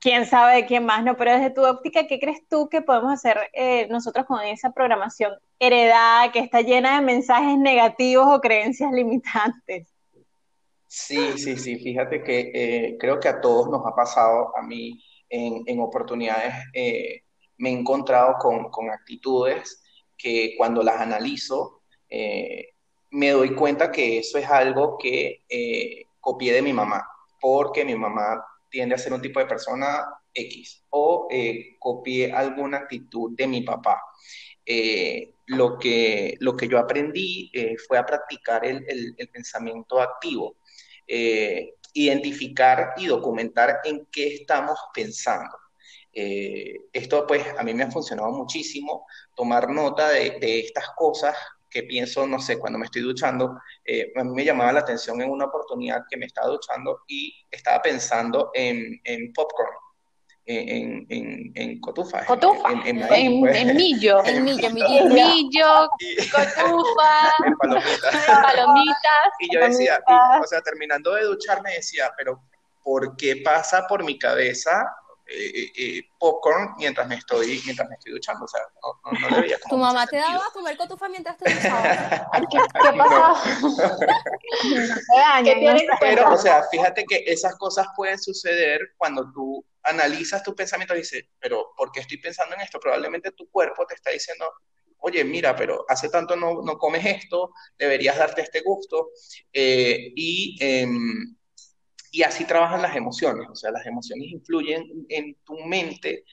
quién 0.00 0.26
sabe 0.26 0.56
de 0.56 0.66
quién 0.66 0.84
más, 0.86 1.04
¿no? 1.04 1.16
Pero 1.16 1.32
desde 1.32 1.50
tu 1.50 1.64
óptica, 1.64 2.06
¿qué 2.06 2.18
crees 2.18 2.46
tú 2.48 2.68
que 2.68 2.82
podemos 2.82 3.12
hacer 3.12 3.50
eh, 3.52 3.86
nosotros 3.88 4.26
con 4.26 4.40
esa 4.42 4.72
programación 4.72 5.32
heredada 5.58 6.32
que 6.32 6.40
está 6.40 6.62
llena 6.62 6.96
de 6.96 7.02
mensajes 7.02 7.58
negativos 7.58 8.26
o 8.28 8.40
creencias 8.40 8.90
limitantes? 8.92 9.93
Sí, 10.96 11.38
sí, 11.38 11.56
sí, 11.56 11.76
fíjate 11.78 12.22
que 12.22 12.52
eh, 12.54 12.96
creo 12.98 13.18
que 13.18 13.28
a 13.28 13.40
todos 13.40 13.68
nos 13.68 13.84
ha 13.84 13.94
pasado, 13.94 14.56
a 14.56 14.62
mí 14.62 15.02
en, 15.28 15.80
oportunidades 15.80 16.54
eh, 16.72 17.22
me 17.58 17.70
he 17.70 17.72
encontrado 17.72 18.36
con, 18.38 18.70
con, 18.70 18.90
actitudes 18.90 19.82
que 20.16 20.54
cuando 20.56 20.82
las 20.82 21.00
analizo 21.00 21.82
me 23.10 23.30
doy 23.30 23.54
cuenta 23.56 23.90
que 23.90 24.18
eso 24.18 24.38
es 24.38 24.48
algo 24.48 24.96
que 24.96 25.44
copié 26.20 26.52
de 26.52 26.62
mi 26.62 26.72
mamá, 26.72 27.04
porque 27.40 27.84
mi 27.84 27.96
mamá 27.96 28.44
tiende 28.70 28.94
a 28.94 28.98
ser 28.98 29.12
un 29.12 29.20
tipo 29.20 29.40
de 29.40 29.46
persona 29.46 30.04
X 30.34 30.84
o 30.90 31.28
eh, 31.30 31.76
copié 31.78 32.32
alguna 32.32 32.78
actitud 32.78 33.32
de 33.36 33.46
mi 33.46 33.62
papá. 33.62 34.02
Eh, 34.66 35.34
lo, 35.46 35.78
que, 35.78 36.36
lo 36.40 36.56
que 36.56 36.68
yo 36.68 36.78
aprendí 36.78 37.50
eh, 37.54 37.76
fue 37.86 37.98
a 37.98 38.06
practicar 38.06 38.64
el, 38.64 38.84
el, 38.88 39.28
pensamiento 39.28 40.00
activo, 40.00 40.56
identificar 41.92 42.94
y 42.96 43.06
documentar 43.06 43.80
en 43.84 44.06
qué 44.10 44.34
estamos 44.34 44.78
pensando. 44.92 45.56
esto 46.12 47.26
pues 47.26 47.44
a 47.58 47.62
mí 47.62 47.74
me 47.74 47.84
ha 47.84 47.90
funcionado 47.90 48.30
muchísimo, 48.32 49.06
tomar 49.34 49.68
nota 49.70 50.10
de, 50.10 50.38
de 50.40 50.60
estas 50.60 50.90
cosas 50.96 51.36
que 51.74 51.82
pienso, 51.82 52.24
no 52.26 52.38
sé, 52.38 52.56
cuando 52.56 52.78
me 52.78 52.84
estoy 52.84 53.02
duchando, 53.02 53.58
eh, 53.84 54.12
a 54.14 54.22
mí 54.22 54.30
me 54.32 54.44
llamaba 54.44 54.72
la 54.72 54.80
atención 54.80 55.20
en 55.20 55.28
una 55.28 55.46
oportunidad 55.46 56.04
que 56.08 56.16
me 56.16 56.26
estaba 56.26 56.46
duchando 56.46 57.00
y 57.08 57.34
estaba 57.50 57.82
pensando 57.82 58.52
en, 58.54 59.00
en 59.02 59.32
popcorn. 59.32 59.74
En, 60.46 61.06
en, 61.08 61.52
en, 61.54 61.80
cotufa. 61.80 62.26
Cotufa. 62.26 62.70
En, 62.70 62.98
en, 62.98 63.40
pues. 63.40 63.56
en 63.56 63.76
millo. 63.76 64.22
En 64.26 64.44
millo, 64.44 64.70
millo. 64.70 65.04
millo, 65.14 65.88
cotufa. 66.30 67.32
En 67.46 67.56
palomitas. 67.56 68.14
En 68.28 68.42
palomitas. 68.42 69.28
Y 69.40 69.54
yo 69.54 69.60
decía, 69.60 69.98
o 70.42 70.46
sea, 70.46 70.60
terminando 70.60 71.14
de 71.14 71.24
ducharme 71.24 71.72
decía, 71.72 72.12
pero 72.16 72.42
¿por 72.82 73.16
qué 73.16 73.36
pasa 73.42 73.86
por 73.88 74.04
mi 74.04 74.18
cabeza 74.18 74.84
eh, 75.26 75.72
eh, 75.74 76.02
popcorn 76.18 76.74
mientras 76.76 77.08
me 77.08 77.14
estoy 77.14 77.62
mientras 77.64 77.88
me 77.88 77.94
estoy 77.94 78.12
duchando, 78.12 78.44
o 78.44 78.48
sea, 78.48 78.60
no, 78.82 79.18
no, 79.18 79.36
debería 79.36 79.58
¿Tu 79.66 79.76
mamá 79.78 80.06
te 80.06 80.18
daba 80.18 80.36
a 80.46 80.52
comer 80.52 80.76
cotufa 80.76 81.08
mientras 81.08 81.38
te 81.38 81.50
duchabas? 81.50 81.98
¿Qué, 82.50 82.58
qué 82.58 82.98
pasa? 82.98 83.34
Pero, 86.00 86.30
o 86.30 86.36
sea, 86.36 86.64
fíjate 86.70 87.06
que 87.06 87.24
esas 87.26 87.56
cosas 87.56 87.86
pueden 87.96 88.18
suceder 88.18 88.80
cuando 88.98 89.32
tú 89.32 89.64
analizas 89.84 90.42
tus 90.42 90.54
pensamientos 90.54 90.96
y 90.96 91.00
dices, 91.00 91.24
pero 91.38 91.72
¿por 91.76 91.92
qué 91.92 92.00
estoy 92.00 92.18
pensando 92.18 92.54
en 92.54 92.62
esto? 92.62 92.80
Probablemente 92.80 93.32
tu 93.32 93.48
cuerpo 93.50 93.86
te 93.86 93.94
está 93.94 94.10
diciendo, 94.10 94.50
oye, 94.98 95.24
mira, 95.24 95.54
pero 95.54 95.84
hace 95.88 96.08
tanto 96.08 96.36
no, 96.36 96.62
no 96.62 96.78
comes 96.78 97.04
esto, 97.04 97.52
deberías 97.78 98.16
darte 98.16 98.42
este 98.42 98.62
gusto. 98.62 99.10
Eh, 99.52 100.12
y 100.14 100.56
em, 100.60 101.36
y 102.14 102.22
así 102.22 102.44
trabajan 102.44 102.80
las 102.80 102.94
emociones, 102.94 103.48
o 103.50 103.56
sea, 103.56 103.72
las 103.72 103.84
emociones 103.86 104.28
influyen 104.30 105.04
en 105.08 105.34
tu 105.44 105.56
mente, 105.64 106.24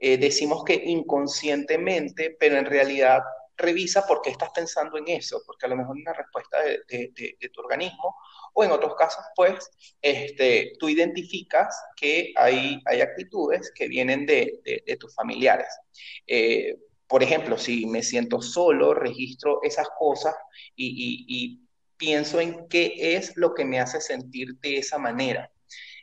eh, 0.00 0.16
decimos 0.18 0.64
que 0.64 0.74
inconscientemente, 0.74 2.36
pero 2.36 2.56
en 2.56 2.64
realidad 2.64 3.20
revisa 3.56 4.04
por 4.08 4.22
qué 4.22 4.30
estás 4.30 4.50
pensando 4.52 4.98
en 4.98 5.06
eso, 5.06 5.40
porque 5.46 5.66
a 5.66 5.68
lo 5.68 5.76
mejor 5.76 5.96
es 5.96 6.02
una 6.02 6.14
respuesta 6.14 6.58
de, 6.64 7.50
tu 7.52 7.60
organismo, 7.60 8.16
o 8.54 8.64
en 8.64 8.70
otros 8.70 8.94
casos, 8.96 9.24
pues, 9.36 9.70
este, 10.02 10.72
tú 10.78 10.88
identificas 10.88 11.74
que 11.96 12.32
hay, 12.36 12.80
hay 12.86 13.00
actitudes 13.00 13.72
que 13.74 13.88
vienen 13.88 14.26
de, 14.26 14.60
tus 14.98 15.14
familiares. 15.14 15.68
Eh, 16.26 16.76
por 17.06 17.22
ejemplo, 17.22 17.58
si 17.58 17.86
me 17.86 18.02
siento 18.02 18.40
solo, 18.40 18.94
registro 18.94 19.60
esas 19.62 19.88
cosas 19.98 20.34
y 20.76 21.60
pienso 21.96 22.40
en 22.40 22.66
qué 22.68 23.16
es 23.16 23.36
lo 23.36 23.54
que 23.54 23.64
me 23.64 23.78
hace 23.78 24.00
sentir 24.00 24.56
de 24.60 24.78
esa 24.78 24.98
manera. 24.98 25.50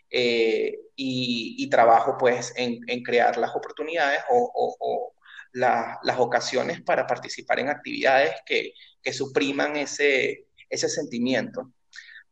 Eh, 0.09 0.79
y, 0.95 1.69
trabajo 1.69 2.15
pues 2.17 2.53
en, 2.55 2.79
crear 3.03 3.37
las 3.37 3.53
oportunidades 3.55 4.21
o, 4.29 5.13
las 5.53 6.19
ocasiones 6.19 6.81
para 6.81 7.05
participar 7.05 7.59
en 7.59 7.69
actividades 7.69 8.31
que, 8.45 8.73
supriman 9.11 9.75
ese, 9.77 10.47
ese 10.69 10.89
sentimiento. 10.89 11.71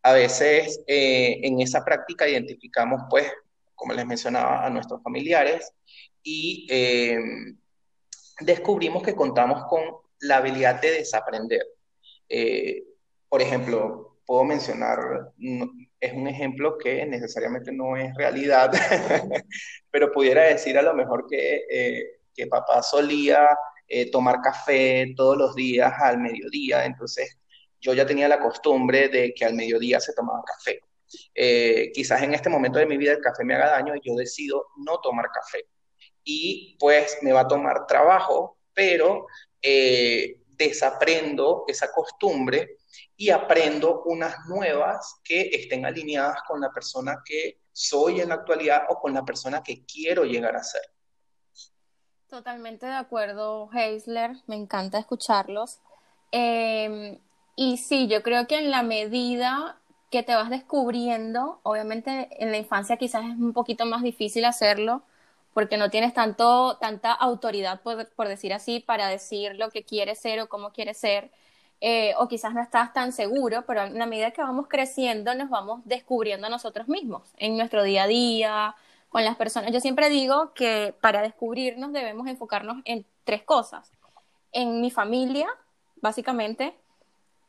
A 0.06 0.14
veces 0.14 0.82
eh, 0.88 1.40
en 1.44 1.60
esa 1.62 1.84
práctica 1.84 2.28
identificamos 2.28 3.02
pues, 3.10 3.32
como 3.74 3.94
les 3.94 4.06
mencionaba, 4.06 4.66
a 4.66 4.70
nuestros 4.70 5.02
familiares 5.04 5.72
y 6.24 6.68
eh, 6.70 7.18
descubrimos 8.40 9.04
que 9.04 9.16
contamos 9.16 9.64
con 9.66 9.82
la 10.20 10.38
habilidad 10.38 10.82
de 10.82 10.92
desaprender. 10.92 11.66
Por 13.30 13.42
ejemplo, 13.42 14.16
puedo 14.26 14.44
mencionar, 14.44 15.32
es 16.00 16.14
un 16.14 16.28
ejemplo 16.28 16.78
que 16.78 17.06
necesariamente 17.06 17.72
no 17.72 17.96
es 17.96 18.14
realidad, 18.16 18.72
pero 19.92 20.12
pudiera 20.12 20.44
decir 20.44 20.78
a 20.78 20.82
lo 20.82 20.94
mejor 20.94 21.26
que, 21.30 21.64
eh, 21.70 22.48
papá 22.50 22.84
solía 22.84 23.48
eh, 23.88 24.12
tomar 24.12 24.42
café 24.42 25.14
todos 25.16 25.38
los 25.38 25.56
días 25.56 25.94
al 26.00 26.20
mediodía, 26.20 26.86
entonces 26.86 27.38
yo 27.86 27.94
ya 27.94 28.06
tenía 28.06 28.28
la 28.28 28.40
costumbre 28.40 29.10
de 29.10 29.34
que 29.34 29.46
al 29.46 29.54
mediodía 29.54 30.00
se 30.00 30.14
tomaba 30.14 30.44
café. 30.44 30.82
Eh, 31.34 31.92
quizás 31.94 32.24
en 32.24 32.34
este 32.34 32.50
momento 32.50 32.80
de 32.80 32.88
mi 32.88 32.98
vida 32.98 33.12
el 33.12 33.22
café 33.22 33.44
me 33.44 33.54
haga 33.54 33.72
daño 33.72 33.96
y 33.96 34.02
yo 34.04 34.16
decido 34.16 34.68
no 34.78 35.00
tomar 35.00 35.30
café. 35.32 35.68
Y 36.24 36.76
pues 36.80 37.20
me 37.22 37.32
va 37.32 37.42
a 37.42 37.48
tomar 37.48 37.86
trabajo, 37.86 38.58
pero 38.74 39.28
desaprendo 40.58 41.66
esa 41.68 41.92
costumbre 41.92 42.78
y 43.18 43.30
aprendo 43.30 44.04
unas 44.06 44.46
nuevas 44.48 45.20
que 45.24 45.50
estén 45.54 45.86
alineadas 45.86 46.40
con 46.48 46.62
la 46.62 46.72
persona 46.72 47.22
que 47.24 47.60
soy 47.72 48.22
en 48.22 48.30
la 48.30 48.36
actualidad 48.36 48.84
o 48.90 49.00
con 49.00 49.14
la 49.14 49.24
persona 49.24 49.62
que 49.62 49.86
quiero 49.86 50.24
llegar 50.24 50.56
a 50.56 50.64
ser. 50.64 50.82
Totalmente 52.28 52.86
de 52.86 52.94
acuerdo, 52.94 53.70
Heisler, 53.72 54.32
me 54.48 54.56
encanta 54.56 54.98
escucharlos. 54.98 55.80
Em, 56.32 57.20
y 57.56 57.78
sí, 57.78 58.08
yo 58.08 58.24
creo 58.24 58.48
que 58.48 58.58
en 58.58 58.72
la 58.72 58.84
medida 58.84 59.78
que 60.12 60.24
te 60.24 60.36
vas 60.36 60.50
descubriendo, 60.50 61.60
obviamente 61.64 62.30
en 62.44 62.52
la 62.52 62.58
infancia 62.58 62.98
quizás 62.98 63.26
es 63.26 63.32
un 63.32 63.54
poquito 63.54 63.86
más 63.86 64.04
difícil 64.04 64.46
hacerlo, 64.46 65.04
porque 65.54 65.78
no 65.78 65.90
tienes 65.90 66.14
tanto, 66.14 66.78
tanta 66.78 67.14
autoridad, 67.14 67.82
por, 67.82 68.10
por 68.16 68.28
decir 68.28 68.54
así, 68.54 68.80
para 68.82 69.08
decir 69.08 69.56
lo 69.56 69.70
que 69.70 69.84
quieres 69.84 70.20
ser 70.20 70.42
o 70.42 70.50
cómo 70.50 70.72
quieres 70.72 70.98
ser. 70.98 71.32
Eh, 71.82 72.14
o 72.18 72.28
quizás 72.28 72.54
no 72.54 72.62
estás 72.62 72.94
tan 72.94 73.12
seguro, 73.12 73.66
pero 73.68 73.84
en 73.84 74.00
la 74.00 74.06
medida 74.06 74.32
que 74.32 74.42
vamos 74.42 74.68
creciendo 74.70 75.36
nos 75.36 75.50
vamos 75.50 75.82
descubriendo 75.86 76.48
a 76.48 76.50
nosotros 76.50 76.88
mismos 76.88 77.34
en 77.38 77.58
nuestro 77.58 77.84
día 77.84 78.04
a 78.04 78.08
día, 78.08 78.76
con 79.10 79.24
las 79.24 79.38
personas. 79.38 79.72
Yo 79.72 79.80
siempre 79.80 80.10
digo 80.10 80.54
que 80.54 80.94
para 81.02 81.22
descubrirnos 81.22 81.94
debemos 81.94 82.28
enfocarnos 82.28 82.78
en 82.86 83.06
tres 83.24 83.44
cosas. 83.44 83.92
En 84.52 84.82
mi 84.82 84.92
familia, 84.92 85.48
básicamente, 86.02 86.76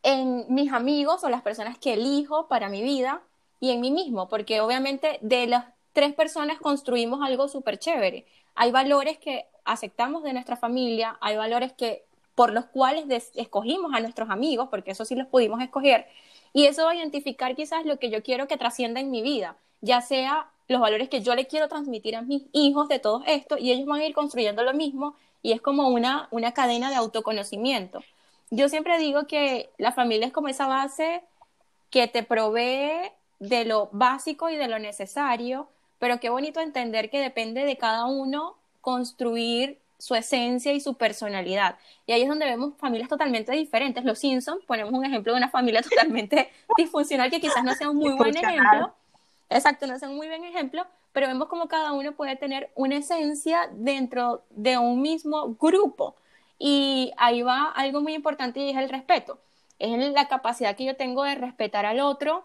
en 0.06 0.46
mis 0.48 0.72
amigos 0.72 1.24
o 1.24 1.28
las 1.28 1.42
personas 1.42 1.78
que 1.78 1.94
elijo 1.94 2.46
para 2.46 2.68
mi 2.68 2.80
vida 2.80 3.22
y 3.58 3.72
en 3.72 3.80
mí 3.80 3.90
mismo, 3.90 4.28
porque 4.28 4.60
obviamente 4.60 5.18
de 5.20 5.48
las 5.48 5.64
tres 5.92 6.14
personas 6.14 6.60
construimos 6.60 7.22
algo 7.22 7.48
súper 7.48 7.80
chévere. 7.80 8.24
Hay 8.54 8.70
valores 8.70 9.18
que 9.18 9.46
aceptamos 9.64 10.22
de 10.22 10.32
nuestra 10.32 10.56
familia, 10.56 11.18
hay 11.20 11.36
valores 11.36 11.72
que 11.72 12.04
por 12.36 12.52
los 12.52 12.66
cuales 12.66 13.32
escogimos 13.34 13.94
a 13.94 14.00
nuestros 14.00 14.30
amigos, 14.30 14.68
porque 14.70 14.92
eso 14.92 15.04
sí 15.04 15.16
los 15.16 15.26
pudimos 15.26 15.60
escoger, 15.60 16.06
y 16.52 16.66
eso 16.66 16.84
va 16.84 16.92
a 16.92 16.94
identificar 16.94 17.56
quizás 17.56 17.84
lo 17.84 17.98
que 17.98 18.08
yo 18.08 18.22
quiero 18.22 18.46
que 18.46 18.56
trascienda 18.56 19.00
en 19.00 19.10
mi 19.10 19.22
vida, 19.22 19.56
ya 19.80 20.02
sea 20.02 20.50
los 20.68 20.80
valores 20.80 21.08
que 21.08 21.20
yo 21.20 21.34
le 21.34 21.48
quiero 21.48 21.66
transmitir 21.66 22.14
a 22.14 22.22
mis 22.22 22.44
hijos 22.52 22.86
de 22.88 23.00
todo 23.00 23.24
esto, 23.26 23.58
y 23.58 23.72
ellos 23.72 23.86
van 23.86 24.02
a 24.02 24.06
ir 24.06 24.14
construyendo 24.14 24.62
lo 24.62 24.72
mismo, 24.72 25.16
y 25.42 25.50
es 25.50 25.60
como 25.60 25.88
una, 25.88 26.28
una 26.30 26.52
cadena 26.52 26.90
de 26.90 26.96
autoconocimiento. 26.96 28.04
Yo 28.50 28.68
siempre 28.68 28.98
digo 28.98 29.26
que 29.26 29.70
la 29.78 29.92
familia 29.92 30.26
es 30.26 30.32
como 30.32 30.48
esa 30.48 30.66
base 30.66 31.22
que 31.90 32.08
te 32.08 32.22
provee 32.22 33.12
de 33.38 33.64
lo 33.64 33.88
básico 33.92 34.50
y 34.50 34.56
de 34.56 34.68
lo 34.68 34.78
necesario 34.78 35.68
pero 35.98 36.20
qué 36.20 36.28
bonito 36.28 36.60
entender 36.60 37.10
que 37.10 37.20
depende 37.20 37.64
de 37.64 37.76
cada 37.76 38.06
uno 38.06 38.56
construir 38.80 39.78
su 39.98 40.14
esencia 40.14 40.72
y 40.72 40.80
su 40.80 40.94
personalidad. 40.94 41.76
Y 42.06 42.12
ahí 42.12 42.22
es 42.22 42.28
donde 42.28 42.44
vemos 42.44 42.74
familias 42.76 43.08
totalmente 43.08 43.52
diferentes. 43.52 44.04
Los 44.04 44.18
Simpsons, 44.18 44.64
ponemos 44.66 44.92
un 44.92 45.04
ejemplo 45.04 45.32
de 45.32 45.38
una 45.38 45.48
familia 45.48 45.82
totalmente 45.88 46.50
disfuncional 46.76 47.30
que 47.30 47.40
quizás 47.40 47.64
no 47.64 47.74
sea 47.74 47.90
un 47.90 47.96
muy 47.96 48.12
buen 48.12 48.36
ejemplo. 48.36 48.94
Exacto, 49.48 49.86
no 49.86 49.98
sea 49.98 50.08
un 50.08 50.16
muy 50.16 50.26
buen 50.26 50.44
ejemplo, 50.44 50.84
pero 51.12 51.28
vemos 51.28 51.48
como 51.48 51.68
cada 51.68 51.92
uno 51.92 52.12
puede 52.12 52.36
tener 52.36 52.70
una 52.74 52.96
esencia 52.96 53.70
dentro 53.72 54.42
de 54.50 54.76
un 54.76 55.00
mismo 55.00 55.54
grupo. 55.54 56.16
Y 56.58 57.12
ahí 57.16 57.42
va 57.42 57.70
algo 57.70 58.00
muy 58.00 58.14
importante 58.14 58.60
y 58.60 58.70
es 58.70 58.76
el 58.76 58.88
respeto. 58.88 59.38
Es 59.78 59.90
la 60.12 60.28
capacidad 60.28 60.76
que 60.76 60.84
yo 60.84 60.96
tengo 60.96 61.24
de 61.24 61.34
respetar 61.34 61.84
al 61.86 62.00
otro, 62.00 62.44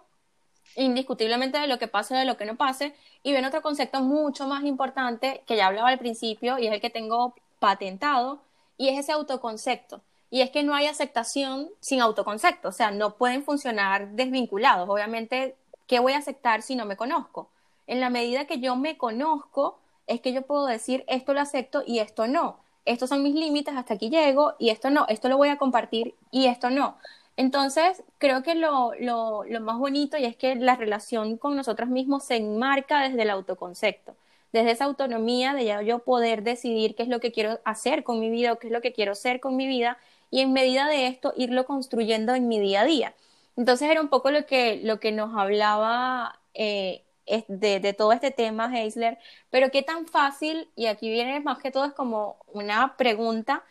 indiscutiblemente 0.76 1.58
de 1.58 1.68
lo 1.68 1.80
que 1.80 1.88
pase 1.88 2.14
o 2.14 2.18
de 2.18 2.26
lo 2.26 2.38
que 2.38 2.46
no 2.46 2.56
pase. 2.56 2.94
Y 3.24 3.34
ven 3.34 3.46
otro 3.46 3.62
concepto 3.62 4.02
mucho 4.02 4.48
más 4.48 4.64
importante 4.64 5.44
que 5.48 5.56
ya 5.56 5.68
hablaba 5.68 5.90
al 5.90 6.00
principio 6.00 6.60
y 6.60 6.68
es 6.68 6.74
el 6.74 6.82
que 6.82 6.90
tengo 6.90 7.36
patentado 7.60 8.42
y 8.78 8.90
es 8.90 9.00
ese 9.00 9.12
autoconcepto. 9.12 10.02
Y 10.30 10.42
es 10.42 10.50
que 10.50 10.64
no 10.64 10.74
hay 10.74 10.88
aceptación 10.88 11.70
sin 11.82 12.02
autoconcepto, 12.02 12.70
o 12.70 12.72
sea, 12.72 12.90
no 12.92 13.16
pueden 13.16 13.44
funcionar 13.44 14.12
desvinculados. 14.12 14.90
Obviamente, 14.90 15.56
¿qué 15.88 16.00
voy 16.00 16.14
a 16.14 16.20
aceptar 16.20 16.62
si 16.62 16.76
no 16.76 16.86
me 16.86 16.96
conozco? 16.96 17.50
En 17.86 18.00
la 18.00 18.10
medida 18.10 18.46
que 18.46 18.60
yo 18.60 18.78
me 18.78 18.98
conozco, 18.98 19.78
es 20.08 20.22
que 20.22 20.32
yo 20.32 20.42
puedo 20.44 20.66
decir 20.66 21.04
esto 21.08 21.34
lo 21.34 21.42
acepto 21.42 21.84
y 21.86 22.00
esto 22.00 22.28
no. 22.28 22.61
Estos 22.86 23.10
son 23.10 23.24
mis 23.24 23.36
límites, 23.36 23.76
hasta 23.76 23.94
aquí 23.96 24.10
llego 24.10 24.56
y 24.60 24.70
esto 24.70 24.90
no, 24.90 25.06
esto 25.08 25.30
lo 25.30 25.38
voy 25.38 25.50
a 25.50 25.58
compartir 25.58 26.16
y 26.32 26.48
esto 26.48 26.70
no. 26.70 26.98
Entonces, 27.38 28.04
creo 28.18 28.44
que 28.44 28.56
lo, 28.56 28.92
lo, 29.00 29.44
lo, 29.46 29.62
más 29.62 29.78
bonito 29.80 30.18
y 30.18 30.26
es 30.26 30.36
que 30.36 30.56
la 30.56 30.76
relación 30.76 31.38
con 31.38 31.56
nosotros 31.56 31.90
mismos 31.90 32.24
se 32.26 32.36
enmarca 32.38 33.02
desde 33.02 33.22
el 33.24 33.30
autoconcepto, 33.30 34.16
desde 34.52 34.72
esa 34.72 34.86
autonomía 34.86 35.54
de 35.54 35.66
ya 35.66 35.82
yo 35.82 36.00
poder 36.00 36.44
decidir 36.44 36.96
qué 36.96 37.04
es 37.04 37.10
lo 37.10 37.20
que 37.20 37.32
quiero 37.32 37.60
hacer 37.64 38.04
con 38.04 38.20
mi 38.20 38.30
vida 38.30 38.54
o 38.54 38.60
qué 38.60 38.68
es 38.68 38.74
lo 38.74 38.82
que 38.82 38.94
quiero 38.94 39.16
ser 39.16 39.40
con 39.40 39.56
mi 39.56 39.68
vida 39.68 39.98
y 40.30 40.42
en 40.42 40.54
medida 40.54 40.88
de 40.88 41.08
esto 41.08 41.34
irlo 41.38 41.66
construyendo 41.66 42.36
en 42.36 42.48
mi 42.48 42.60
día 42.60 42.82
a 42.82 42.86
día. 42.86 43.16
Entonces 43.58 43.90
era 43.90 44.02
un 44.02 44.10
poco 44.10 44.32
lo 44.32 44.46
que, 44.46 44.82
lo 44.84 45.00
que 45.00 45.12
nos 45.12 45.36
hablaba 45.38 46.40
eh, 46.54 47.04
de, 47.48 47.80
de, 47.80 47.94
todo 47.94 48.12
este 48.14 48.32
tema, 48.32 48.72
Heisler, 48.78 49.18
pero 49.50 49.72
qué 49.72 49.84
tan 49.84 50.08
fácil, 50.08 50.70
y 50.76 50.88
aquí 50.88 51.10
viene 51.10 51.40
más 51.42 51.60
que 51.60 51.72
todo 51.72 51.86
es 51.86 51.94
como 51.94 52.38
una 52.54 52.98
pregunta, 52.98 53.64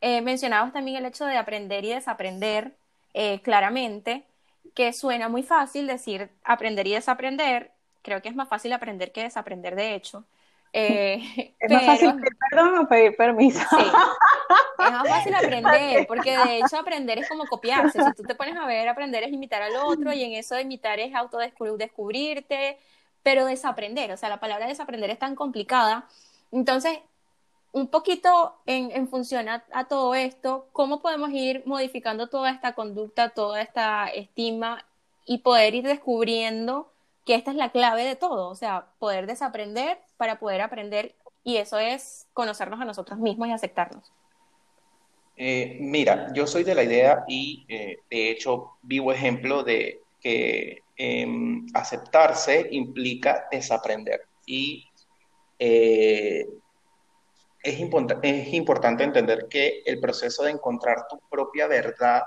eh, 0.00 0.20
mencionabas 0.22 0.72
también 0.72 0.98
el 0.98 1.06
hecho 1.06 1.24
de 1.26 1.36
aprender 1.36 1.84
y 1.84 1.90
desaprender, 1.90 2.76
eh, 3.14 3.40
claramente, 3.42 4.24
que 4.74 4.92
suena 4.92 5.28
muy 5.28 5.42
fácil 5.42 5.86
decir 5.86 6.30
aprender 6.44 6.86
y 6.86 6.94
desaprender. 6.94 7.72
Creo 8.02 8.20
que 8.22 8.28
es 8.28 8.34
más 8.36 8.48
fácil 8.48 8.72
aprender 8.72 9.12
que 9.12 9.22
desaprender, 9.22 9.76
de 9.76 9.94
hecho. 9.94 10.24
Eh, 10.76 11.54
es 11.60 11.70
más 11.70 11.86
fácil 11.86 12.14
pedir 12.16 12.36
perdón 12.50 12.78
o 12.78 12.88
pedir 12.88 13.16
permiso. 13.16 13.60
Es 13.60 14.90
más 14.90 15.08
fácil 15.08 15.34
aprender, 15.36 16.04
porque 16.08 16.36
de 16.36 16.58
hecho 16.58 16.76
aprender 16.76 17.18
es 17.18 17.28
como 17.28 17.46
copiarse. 17.46 18.02
Si 18.02 18.12
tú 18.14 18.24
te 18.24 18.34
pones 18.34 18.56
a 18.56 18.66
ver, 18.66 18.88
aprender 18.88 19.22
es 19.22 19.32
imitar 19.32 19.62
al 19.62 19.76
otro 19.76 20.12
y 20.12 20.24
en 20.24 20.32
eso 20.32 20.56
de 20.56 20.62
imitar 20.62 20.98
es 20.98 21.14
autodescubrirte, 21.14 22.76
pero 23.22 23.46
desaprender, 23.46 24.10
o 24.10 24.16
sea, 24.16 24.28
la 24.28 24.40
palabra 24.40 24.66
desaprender 24.66 25.10
es 25.10 25.18
tan 25.18 25.36
complicada. 25.36 26.08
Entonces, 26.50 26.98
un 27.70 27.88
poquito 27.88 28.56
en, 28.66 29.08
función 29.08 29.48
a, 29.48 29.84
todo 29.88 30.14
esto, 30.14 30.68
¿cómo 30.72 31.00
podemos 31.00 31.30
ir 31.30 31.62
modificando 31.66 32.28
toda 32.28 32.50
esta 32.50 32.74
conducta, 32.74 33.30
toda 33.30 33.60
esta 33.62 34.08
estima 34.08 34.84
y 35.24 35.38
poder 35.38 35.74
ir 35.74 35.84
descubriendo 35.84 36.92
que 37.24 37.34
esta 37.34 37.50
es 37.50 37.56
la 37.56 37.72
clave 37.72 38.04
de 38.04 38.16
todo? 38.16 38.48
O 38.48 38.54
sea, 38.54 38.86
poder 38.98 39.26
desaprender 39.26 39.98
para 40.16 40.38
poder 40.38 40.60
aprender 40.60 41.14
y 41.42 41.56
eso 41.56 41.78
es 41.78 42.26
conocernos 42.32 42.80
a 42.80 42.84
nosotros 42.84 43.18
mismos 43.18 43.48
y 43.48 43.52
aceptarnos. 43.52 44.12
Eh, 45.36 45.78
mira, 45.80 46.32
yo 46.32 46.46
soy 46.46 46.64
de 46.64 46.74
la 46.74 46.84
idea 46.84 47.24
y 47.26 47.64
eh, 47.68 47.98
de 48.08 48.30
hecho 48.30 48.76
vivo 48.82 49.12
ejemplo 49.12 49.64
de 49.64 50.00
que 50.20 50.82
em, 50.96 51.66
aceptarse 51.74 52.68
implica 52.70 53.48
desaprender 53.50 54.22
y 54.46 54.86
eh, 55.58 56.46
es, 57.62 57.80
es 58.22 58.54
importante 58.54 59.04
entender 59.04 59.48
que 59.48 59.82
el 59.84 59.98
proceso 59.98 60.44
de 60.44 60.52
encontrar 60.52 61.08
tu 61.08 61.18
propia 61.28 61.66
verdad 61.66 62.22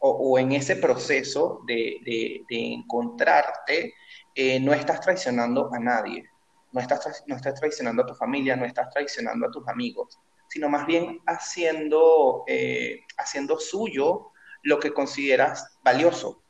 o, 0.00 0.38
en 0.38 0.52
ese 0.52 0.76
proceso 0.76 1.62
de, 1.66 2.44
encontrarte, 2.48 3.94
eh, 4.40 4.60
no 4.60 4.72
estás 4.72 5.00
traicionando 5.00 5.68
a 5.74 5.80
nadie, 5.80 6.30
no 6.70 6.80
estás, 6.80 7.24
no 7.26 7.34
estás 7.34 7.58
traicionando 7.58 8.04
a 8.04 8.06
tu 8.06 8.14
familia, 8.14 8.54
no 8.54 8.64
estás 8.64 8.88
traicionando 8.90 9.48
a 9.48 9.50
tus 9.50 9.66
amigos, 9.66 10.20
sino 10.48 10.68
más 10.68 10.86
bien 10.86 11.18
haciendo, 11.26 12.44
eh, 12.46 13.00
haciendo 13.16 13.58
suyo 13.58 14.30
lo 14.62 14.78
que 14.78 14.92
consideras 14.92 15.76
valioso 15.82 16.40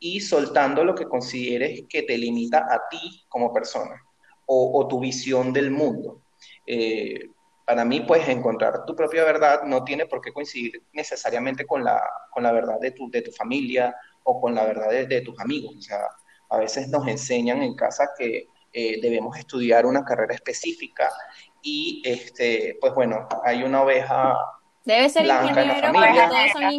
y 0.00 0.20
soltando 0.22 0.82
lo 0.82 0.96
que 0.96 1.04
consideres 1.04 1.82
que 1.88 2.02
te 2.02 2.18
limita 2.18 2.66
a 2.68 2.88
ti 2.90 3.24
como 3.28 3.52
persona 3.52 4.02
o, 4.46 4.88
tu 4.88 4.98
visión 4.98 5.52
del 5.52 5.70
mundo. 5.70 6.22
Eh, 6.66 7.30
para 7.64 7.84
mí, 7.84 8.00
pues 8.00 8.28
encontrar 8.28 8.84
tu 8.84 8.96
propia 8.96 9.22
verdad 9.22 9.62
no 9.62 9.84
tiene 9.84 10.06
por 10.06 10.20
qué 10.20 10.32
coincidir 10.32 10.82
necesariamente 10.92 11.64
con 11.64 11.84
la, 11.84 12.02
con 12.32 12.42
la 12.42 12.50
verdad 12.50 12.80
de 12.80 12.90
tu, 12.90 13.08
de 13.08 13.22
tu 13.22 13.30
familia 13.30 13.94
o 14.24 14.40
con 14.40 14.52
la 14.52 14.64
verdad 14.64 14.90
de, 15.06 15.20
tus 15.20 15.38
amigos. 15.38 15.76
O 15.76 15.80
sea, 15.80 16.00
a 16.50 16.58
veces 16.58 16.88
nos 16.88 17.06
enseñan 17.08 17.62
en 17.62 17.74
casa 17.74 18.10
que 18.16 18.48
eh, 18.72 19.00
debemos 19.00 19.36
estudiar 19.38 19.86
una 19.86 20.04
carrera 20.04 20.34
específica 20.34 21.10
y, 21.62 22.02
este, 22.04 22.76
pues 22.80 22.94
bueno, 22.94 23.26
hay 23.44 23.62
una 23.62 23.82
oveja 23.82 24.36
Debe 24.84 25.08
ser 25.08 25.24
blanca 25.24 25.62
en 25.62 25.68
la 25.68 25.92
familia, 25.92 26.30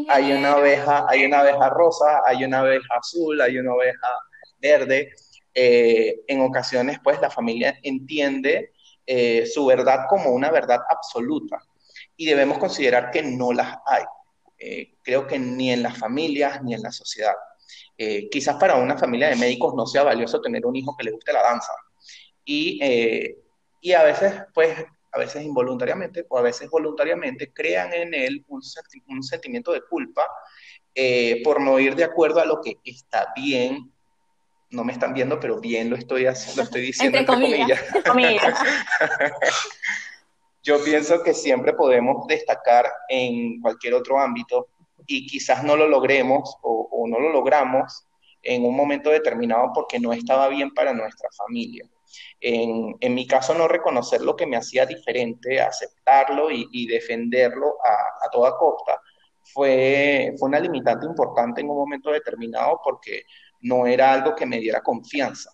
hay 0.08 0.32
una 0.32 0.56
oveja, 0.56 1.06
hay 1.10 1.26
una 1.26 1.40
abeja 1.40 1.70
rosa, 1.70 2.22
hay 2.26 2.46
una 2.46 2.60
abeja 2.60 2.96
azul, 2.98 3.42
hay 3.42 3.58
una 3.58 3.74
oveja 3.74 4.08
verde. 4.62 5.12
Eh, 5.54 6.22
en 6.28 6.42
ocasiones, 6.42 7.00
pues 7.04 7.20
la 7.20 7.30
familia 7.30 7.78
entiende 7.84 8.72
eh, 9.06 9.46
su 9.46 9.66
verdad 9.66 10.06
como 10.08 10.30
una 10.32 10.52
verdad 10.52 10.80
absoluta 10.90 11.60
y 12.16 12.26
debemos 12.26 12.58
considerar 12.60 13.12
que 13.12 13.24
no 13.24 13.54
las 13.54 13.78
hay. 13.86 14.04
Eh, 14.58 14.96
creo 15.04 15.28
que 15.28 15.40
ni 15.40 15.72
en 15.72 15.84
las 15.84 15.98
familias 15.98 16.64
ni 16.64 16.74
en 16.74 16.82
la 16.82 16.92
sociedad. 16.92 17.36
Eh, 17.98 18.30
quizás 18.30 18.56
para 18.58 18.76
una 18.76 18.98
familia 18.98 19.30
de 19.30 19.36
médicos 19.36 19.74
no 19.76 19.86
sea 19.86 20.04
valioso 20.04 20.40
tener 20.40 20.66
un 20.66 20.76
hijo 20.76 20.96
que 20.96 21.06
le 21.06 21.12
guste 21.12 21.34
la 21.34 21.44
danza. 21.44 21.74
Y, 22.46 22.80
y 23.82 23.92
a 23.92 24.04
veces, 24.04 24.34
pues, 24.54 24.78
a 25.12 25.20
veces 25.20 25.44
involuntariamente 25.44 26.26
o 26.30 26.38
a 26.38 26.42
veces 26.42 26.70
voluntariamente, 26.70 27.52
crean 27.52 27.92
en 27.94 28.14
él 28.14 28.46
un, 28.48 28.62
un 29.08 29.24
sentimiento 29.24 29.74
de 29.74 29.82
culpa 29.82 30.26
por 31.44 31.60
no 31.60 31.78
ir 31.80 31.96
de 31.96 32.06
acuerdo 32.06 32.40
a 32.40 32.46
lo 32.46 32.62
que 32.62 32.78
está 32.86 33.34
bien 33.36 33.92
no 34.70 34.84
me 34.84 34.94
están 34.94 35.14
viendo, 35.14 35.40
pero 35.40 35.60
bien 35.60 35.90
lo 35.90 35.96
estoy, 35.96 36.24
lo 36.24 36.32
estoy 36.32 36.82
diciendo 36.82 37.18
entre, 37.18 37.36
comillas. 37.36 37.84
Yo 40.64 40.84
pienso 40.84 41.24
que 41.24 41.34
siempre 41.34 41.74
podemos 41.74 42.28
destacar 42.28 42.92
en 43.08 43.62
cualquier 43.62 43.94
otro 43.94 44.20
ámbito 44.20 44.68
y 45.08 45.26
quizás 45.26 45.64
no 45.64 45.76
lo 45.76 45.88
logremos 45.88 46.58
o, 46.62 47.06
no 47.08 47.20
lo 47.20 47.32
logramos 47.32 48.06
en 48.44 48.66
un 48.66 48.76
momento 48.76 49.10
determinado 49.10 49.72
porque 49.74 50.00
no 50.00 50.12
estaba 50.12 50.50
bien 50.50 50.74
para 50.74 50.94
nuestra 50.94 51.30
familia. 51.32 51.86
En, 52.42 53.14
mi 53.14 53.26
caso, 53.26 53.54
no 53.54 53.68
reconocer 53.68 54.22
lo 54.22 54.36
que 54.36 54.46
me 54.46 54.58
hacía 54.58 54.86
diferente, 54.86 55.62
aceptarlo 55.62 56.50
y, 56.52 56.88
defenderlo 56.88 57.78
a, 57.84 58.26
a, 58.26 58.30
toda 58.30 58.58
costa, 58.58 59.00
fue, 59.44 60.34
fue 60.38 60.50
una 60.50 60.60
limitante 60.60 61.06
importante 61.06 61.62
en 61.62 61.70
un 61.70 61.78
momento 61.78 62.12
determinado 62.12 62.80
porque 62.84 63.24
no 63.62 63.88
era 63.88 64.14
algo 64.14 64.36
que 64.36 64.46
me 64.46 64.60
diera 64.60 64.82
confianza. 64.82 65.50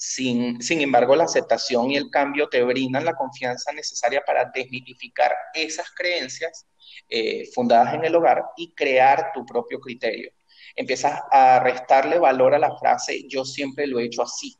Sin, 0.00 0.62
sin, 0.62 0.80
embargo, 0.80 1.16
la 1.16 1.24
aceptación 1.24 1.90
y 1.90 1.96
el 1.96 2.08
cambio 2.08 2.48
te 2.48 2.62
brindan 2.62 3.04
la 3.04 3.16
confianza 3.16 3.72
necesaria 3.72 4.22
para 4.24 4.48
desmitificar 4.54 5.34
esas 5.52 5.90
creencias 5.90 6.68
eh, 7.08 7.50
fundadas 7.52 7.94
en 7.94 8.04
el 8.04 8.14
hogar 8.14 8.44
y 8.56 8.72
crear 8.74 9.32
tu 9.34 9.44
propio 9.44 9.80
criterio. 9.80 10.30
Empiezas 10.76 11.20
a 11.32 11.58
restarle 11.58 12.20
valor 12.20 12.54
a 12.54 12.60
la 12.60 12.76
frase 12.78 13.26
yo 13.28 13.44
siempre 13.44 13.88
lo 13.88 13.98
he 13.98 14.04
hecho 14.04 14.22
así. 14.22 14.54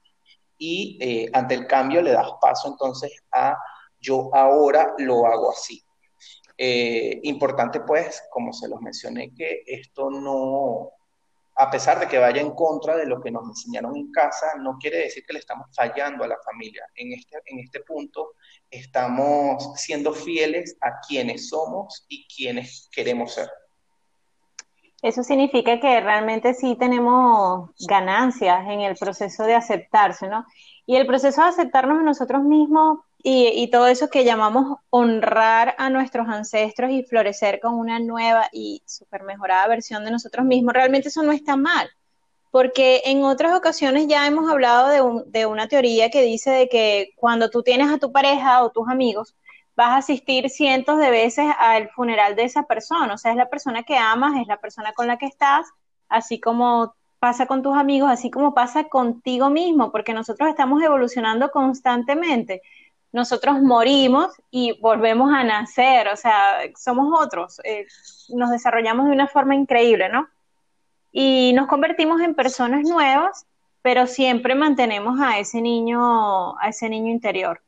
Y 0.59 0.98
eh, 1.01 1.31
ante 1.33 1.55
el 1.55 1.68
cambio 1.68 2.03
le 2.03 2.11
das 2.11 2.31
paso 2.40 2.66
entonces 2.66 3.12
a 3.31 3.57
yo 4.01 4.31
ahora 4.35 4.92
lo 4.98 5.24
hago 5.24 5.53
así. 5.53 5.81
Eh, 6.57 7.20
importante 7.22 7.81
pues, 7.83 8.24
como 8.33 8.53
se 8.53 8.66
los 8.66 8.81
mencioné, 8.81 9.33
que 9.37 9.62
esto 9.66 10.11
no, 10.11 10.90
a 11.61 11.71
pesar 11.71 11.99
de 11.99 12.07
que 12.07 12.18
vaya 12.18 12.40
en 12.40 12.53
contra 12.53 12.97
de 12.97 13.05
lo 13.05 13.21
que 13.21 13.33
nos 13.33 13.42
enseñaron 13.49 13.97
en 13.97 14.12
casa, 14.12 14.47
no 14.61 14.79
quiere 14.79 14.99
decir 14.99 15.25
que 15.27 15.33
le 15.33 15.40
estamos 15.40 15.66
fallando 15.75 16.23
a 16.23 16.29
la 16.29 16.38
familia. 16.44 16.85
En 16.94 17.12
este, 17.12 17.37
en 17.47 17.59
este 17.59 17.81
punto 17.81 18.35
estamos 18.71 19.73
siendo 19.75 20.12
fieles 20.12 20.77
a 20.81 21.01
quienes 21.07 21.49
somos 21.49 22.07
y 22.09 22.29
quienes 22.29 22.88
queremos 22.92 23.35
ser. 23.35 23.51
Eso 25.03 25.25
significa 25.25 25.81
que 25.81 26.01
realmente 26.01 26.55
sí 26.55 26.77
tenemos 26.79 27.71
ganancias 27.88 28.61
en 28.68 28.81
el 28.81 28.97
proceso 28.97 29.42
de 29.42 29.55
aceptarse, 29.55 30.29
¿no? 30.29 30.44
Y 30.87 30.94
el 30.94 31.07
proceso 31.09 31.42
de 31.42 31.49
aceptarnos 31.49 31.99
a 31.99 32.05
nosotros 32.05 32.42
mismos 32.42 33.01
y, 33.20 33.68
todo 33.70 33.88
eso 33.88 34.09
que 34.09 34.24
llamamos 34.24 34.78
honrar 34.90 35.74
a 35.78 35.90
nuestros 35.90 36.28
ancestros 36.28 36.90
y 36.92 37.02
florecer 37.02 37.61
con 37.61 37.74
una 37.74 37.98
nueva 37.98 38.48
y 38.52 38.83
súper 38.87 39.24
mejorada 39.24 39.66
versión 39.66 40.04
de 40.04 40.12
nosotros 40.12 40.46
mismos, 40.46 40.72
realmente 40.74 41.09
eso 41.09 41.22
no 41.22 41.33
está 41.33 41.57
mal. 41.57 41.88
Porque 42.50 43.02
en 43.04 43.24
otras 43.24 43.57
ocasiones 43.57 44.07
ya 44.07 44.26
hemos 44.26 44.50
hablado 44.50 44.88
de, 44.88 45.24
de 45.26 45.46
una 45.46 45.68
teoría 45.68 46.11
que 46.11 46.22
dice 46.22 46.50
de 46.50 46.68
que 46.68 47.11
cuando 47.16 47.50
tú 47.50 47.62
tienes 47.62 47.90
a 47.90 47.98
tu 47.98 48.12
pareja 48.12 48.62
o 48.62 48.70
tus 48.70 48.88
amigos, 48.88 49.35
vas 49.76 49.90
a 49.90 49.96
asistir 49.98 50.48
cientos 50.48 50.98
de 50.98 51.11
veces 51.11 51.46
al 51.59 51.90
funeral 51.90 52.37
de 52.37 52.44
esa 52.44 52.64
persona. 52.64 53.14
O 53.14 53.18
sea, 53.18 53.33
es 53.33 53.37
la 53.37 53.50
persona 53.50 53.83
que 53.83 53.96
amas, 53.96 54.40
es 54.40 54.46
la 54.46 54.61
persona 54.61 54.92
con 54.92 55.09
la 55.09 55.18
que 55.18 55.26
estás, 55.26 55.66
así 56.09 56.40
como 56.40 56.94
pasa 57.18 57.46
con 57.46 57.62
tus 57.62 57.76
amigos, 57.76 58.11
así 58.11 58.31
como 58.31 58.54
pasa 58.54 58.85
contigo 58.85 59.50
mismo, 59.50 59.90
porque 59.92 60.14
nosotros 60.14 60.48
estamos 60.48 60.83
evolucionando 60.83 61.50
constantemente 61.50 62.62
nosotros 63.12 63.61
morimos 63.61 64.29
y 64.51 64.79
volvemos 64.81 65.33
a 65.33 65.44
nacer, 65.44 66.09
o 66.09 66.16
sea, 66.16 66.59
somos 66.77 67.18
otros, 67.18 67.61
eh, 67.64 67.87
nos 68.31 68.51
desarrollamos 68.51 69.07
de 69.07 69.12
una 69.12 69.29
forma 69.29 69.55
increíble, 69.55 70.09
¿no? 70.09 70.29
Y 71.11 71.53
nos 71.55 71.66
convertimos 71.66 72.21
en 72.21 72.35
personas 72.35 72.83
nuevas, 72.83 73.47
pero 73.83 74.07
siempre 74.07 74.55
mantenemos 74.55 75.18
a 75.21 75.38
ese 75.38 75.61
niño, 75.62 76.59
a 76.59 76.68
ese 76.68 76.88
niño 76.88 77.11
interior. 77.11 77.62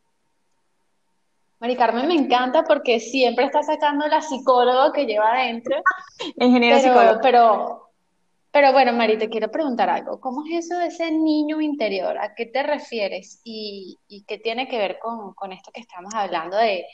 Mari 1.59 1.76
Carmen 1.76 2.09
me 2.09 2.14
encanta 2.14 2.64
porque 2.64 3.00
siempre 3.00 3.44
está 3.44 3.62
sacando 3.62 4.07
la 4.07 4.22
psicóloga 4.22 4.92
que 4.92 5.05
lleva 5.05 5.33
adentro. 5.33 5.76
Ingeniero 6.37 6.79
psicólogo. 6.79 7.20
Pero 7.22 7.89
pero 8.52 8.72
bueno, 8.72 8.92
Mari, 8.92 9.16
te 9.16 9.28
quiero 9.28 9.50
preguntar 9.50 9.88
algo. 9.88 10.20
¿Cómo 10.20 10.42
es 10.44 10.66
eso 10.66 10.78
de 10.78 10.86
ese 10.86 11.12
niño 11.12 11.60
interior? 11.60 12.18
¿A 12.18 12.34
qué 12.34 12.46
te 12.46 12.62
refieres? 12.62 13.40
¿Y, 13.44 13.96
qué 14.26 14.38
tiene 14.38 14.66
que 14.66 14.78
ver 14.78 14.98
con, 14.98 15.52
esto 15.52 15.70
que 15.72 15.80
estamos 15.80 16.12
hablando 16.14 16.56
de 16.56 16.84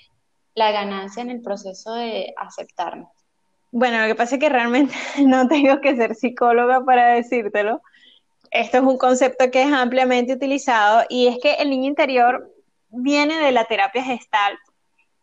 la 0.54 0.70
ganancia 0.70 1.22
en 1.22 1.30
el 1.30 1.40
proceso 1.40 1.94
de 1.94 2.34
aceptarnos? 2.36 3.08
Bueno, 3.72 4.00
lo 4.00 4.06
que 4.06 4.14
pasa 4.14 4.34
es 4.34 4.40
que 4.40 4.48
realmente 4.50 4.94
no 5.26 5.48
tengo 5.48 5.80
que 5.80 5.96
ser 5.96 6.14
psicóloga 6.14 6.84
para 6.84 7.14
decírtelo. 7.14 7.80
Esto 8.50 8.78
es 8.78 8.82
un 8.84 8.98
concepto 8.98 9.50
que 9.50 9.62
es 9.62 9.72
ampliamente 9.72 10.34
utilizado 10.34 11.04
y 11.08 11.26
es 11.26 11.38
que 11.42 11.54
el 11.54 11.70
niño 11.70 11.88
interior 11.88 12.52
viene 12.90 13.38
de 13.38 13.52
la 13.52 13.64
terapia 13.64 14.04
gestal 14.04 14.58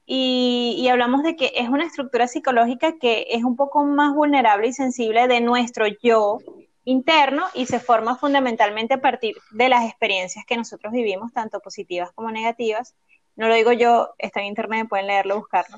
y, 0.05 0.87
hablamos 0.89 1.23
de 1.23 1.35
que 1.35 1.53
es 1.55 1.69
una 1.69 1.85
estructura 1.85 2.27
psicológica 2.27 2.97
que 2.99 3.27
es 3.29 3.43
un 3.43 3.55
poco 3.55 3.85
más 3.85 4.13
vulnerable 4.13 4.67
y 4.67 4.73
sensible 4.73 5.27
de 5.27 5.39
nuestro 5.39 5.87
yo 5.87 6.39
interno 6.85 7.45
y 7.53 7.65
se 7.67 7.79
forma 7.79 8.17
fundamentalmente 8.17 8.95
a 8.95 9.01
partir 9.01 9.35
de 9.51 9.69
las 9.69 9.85
experiencias 9.85 10.45
que 10.45 10.57
nosotros 10.57 10.91
vivimos, 10.91 11.31
tanto 11.31 11.61
positivas 11.61 12.11
como 12.11 12.31
negativas. 12.31 12.95
No 13.35 13.47
lo 13.47 13.55
digo 13.55 13.71
yo, 13.71 14.09
está 14.17 14.41
en 14.41 14.47
internet, 14.47 14.87
pueden 14.89 15.07
leerlo, 15.07 15.37
buscarlo. 15.37 15.77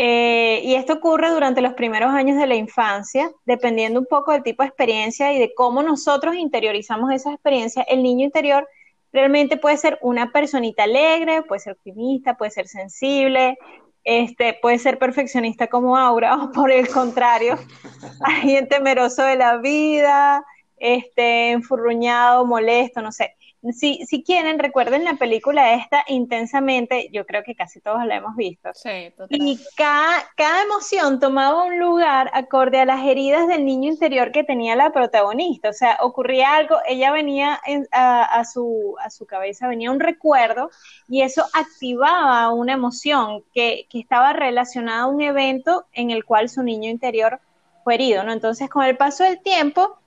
Eh, 0.00 0.60
y 0.64 0.76
esto 0.76 0.94
ocurre 0.94 1.30
durante 1.30 1.60
los 1.60 1.74
primeros 1.74 2.14
años 2.14 2.38
de 2.38 2.46
la 2.46 2.54
infancia, 2.54 3.30
dependiendo 3.44 4.00
un 4.00 4.06
poco 4.06 4.32
del 4.32 4.44
tipo 4.44 4.62
de 4.62 4.68
experiencia 4.68 5.32
y 5.32 5.38
de 5.38 5.52
cómo 5.54 5.82
nosotros 5.82 6.36
interiorizamos 6.36 7.12
esa 7.12 7.32
experiencia. 7.32 7.82
El 7.82 8.02
niño 8.02 8.24
interior 8.24 8.66
realmente 9.12 9.56
puede 9.56 9.76
ser 9.76 9.98
una 10.02 10.32
personita 10.32 10.84
alegre, 10.84 11.42
puede 11.42 11.60
ser 11.60 11.72
optimista, 11.74 12.36
puede 12.36 12.50
ser 12.50 12.68
sensible, 12.68 13.58
este, 14.04 14.58
puede 14.60 14.78
ser 14.78 14.98
perfeccionista 14.98 15.66
como 15.68 15.96
Aura, 15.96 16.36
o 16.42 16.52
por 16.52 16.70
el 16.70 16.88
contrario, 16.88 17.58
alguien 18.20 18.68
temeroso 18.68 19.22
de 19.22 19.36
la 19.36 19.56
vida, 19.58 20.44
este, 20.76 21.50
enfurruñado, 21.50 22.46
molesto, 22.46 23.02
no 23.02 23.12
sé. 23.12 23.34
Si, 23.72 24.06
si 24.06 24.22
quieren, 24.22 24.58
recuerden 24.58 25.04
la 25.04 25.14
película 25.14 25.74
esta 25.74 26.04
intensamente, 26.06 27.10
yo 27.12 27.26
creo 27.26 27.42
que 27.42 27.56
casi 27.56 27.80
todos 27.80 28.04
la 28.06 28.16
hemos 28.16 28.36
visto. 28.36 28.70
Sí, 28.72 29.12
Y 29.30 29.58
cada, 29.76 30.24
cada 30.36 30.62
emoción 30.62 31.18
tomaba 31.18 31.64
un 31.64 31.78
lugar 31.78 32.30
acorde 32.34 32.78
a 32.78 32.84
las 32.84 33.04
heridas 33.04 33.48
del 33.48 33.64
niño 33.64 33.90
interior 33.90 34.30
que 34.30 34.44
tenía 34.44 34.76
la 34.76 34.92
protagonista. 34.92 35.70
O 35.70 35.72
sea, 35.72 35.98
ocurría 36.00 36.54
algo, 36.54 36.76
ella 36.86 37.10
venía 37.10 37.60
a, 37.90 38.44
su, 38.44 38.94
a 39.00 39.10
su 39.10 39.26
cabeza, 39.26 39.66
venía 39.66 39.90
un 39.90 40.00
recuerdo 40.00 40.70
y 41.08 41.22
eso 41.22 41.44
activaba 41.52 42.52
una 42.52 42.74
emoción 42.74 43.42
que, 43.52 43.86
que 43.90 43.98
estaba 43.98 44.32
relacionada 44.34 45.02
a 45.02 45.06
un 45.06 45.20
evento 45.20 45.86
en 45.92 46.10
el 46.10 46.24
cual 46.24 46.48
su 46.48 46.62
niño 46.62 46.90
interior 46.90 47.40
fue 47.82 47.94
herido, 47.94 48.22
¿no? 48.22 48.32
Entonces, 48.32 48.70
con 48.70 48.84
el 48.84 48.96
paso 48.96 49.24
del 49.24 49.40
tiempo, 49.40 49.98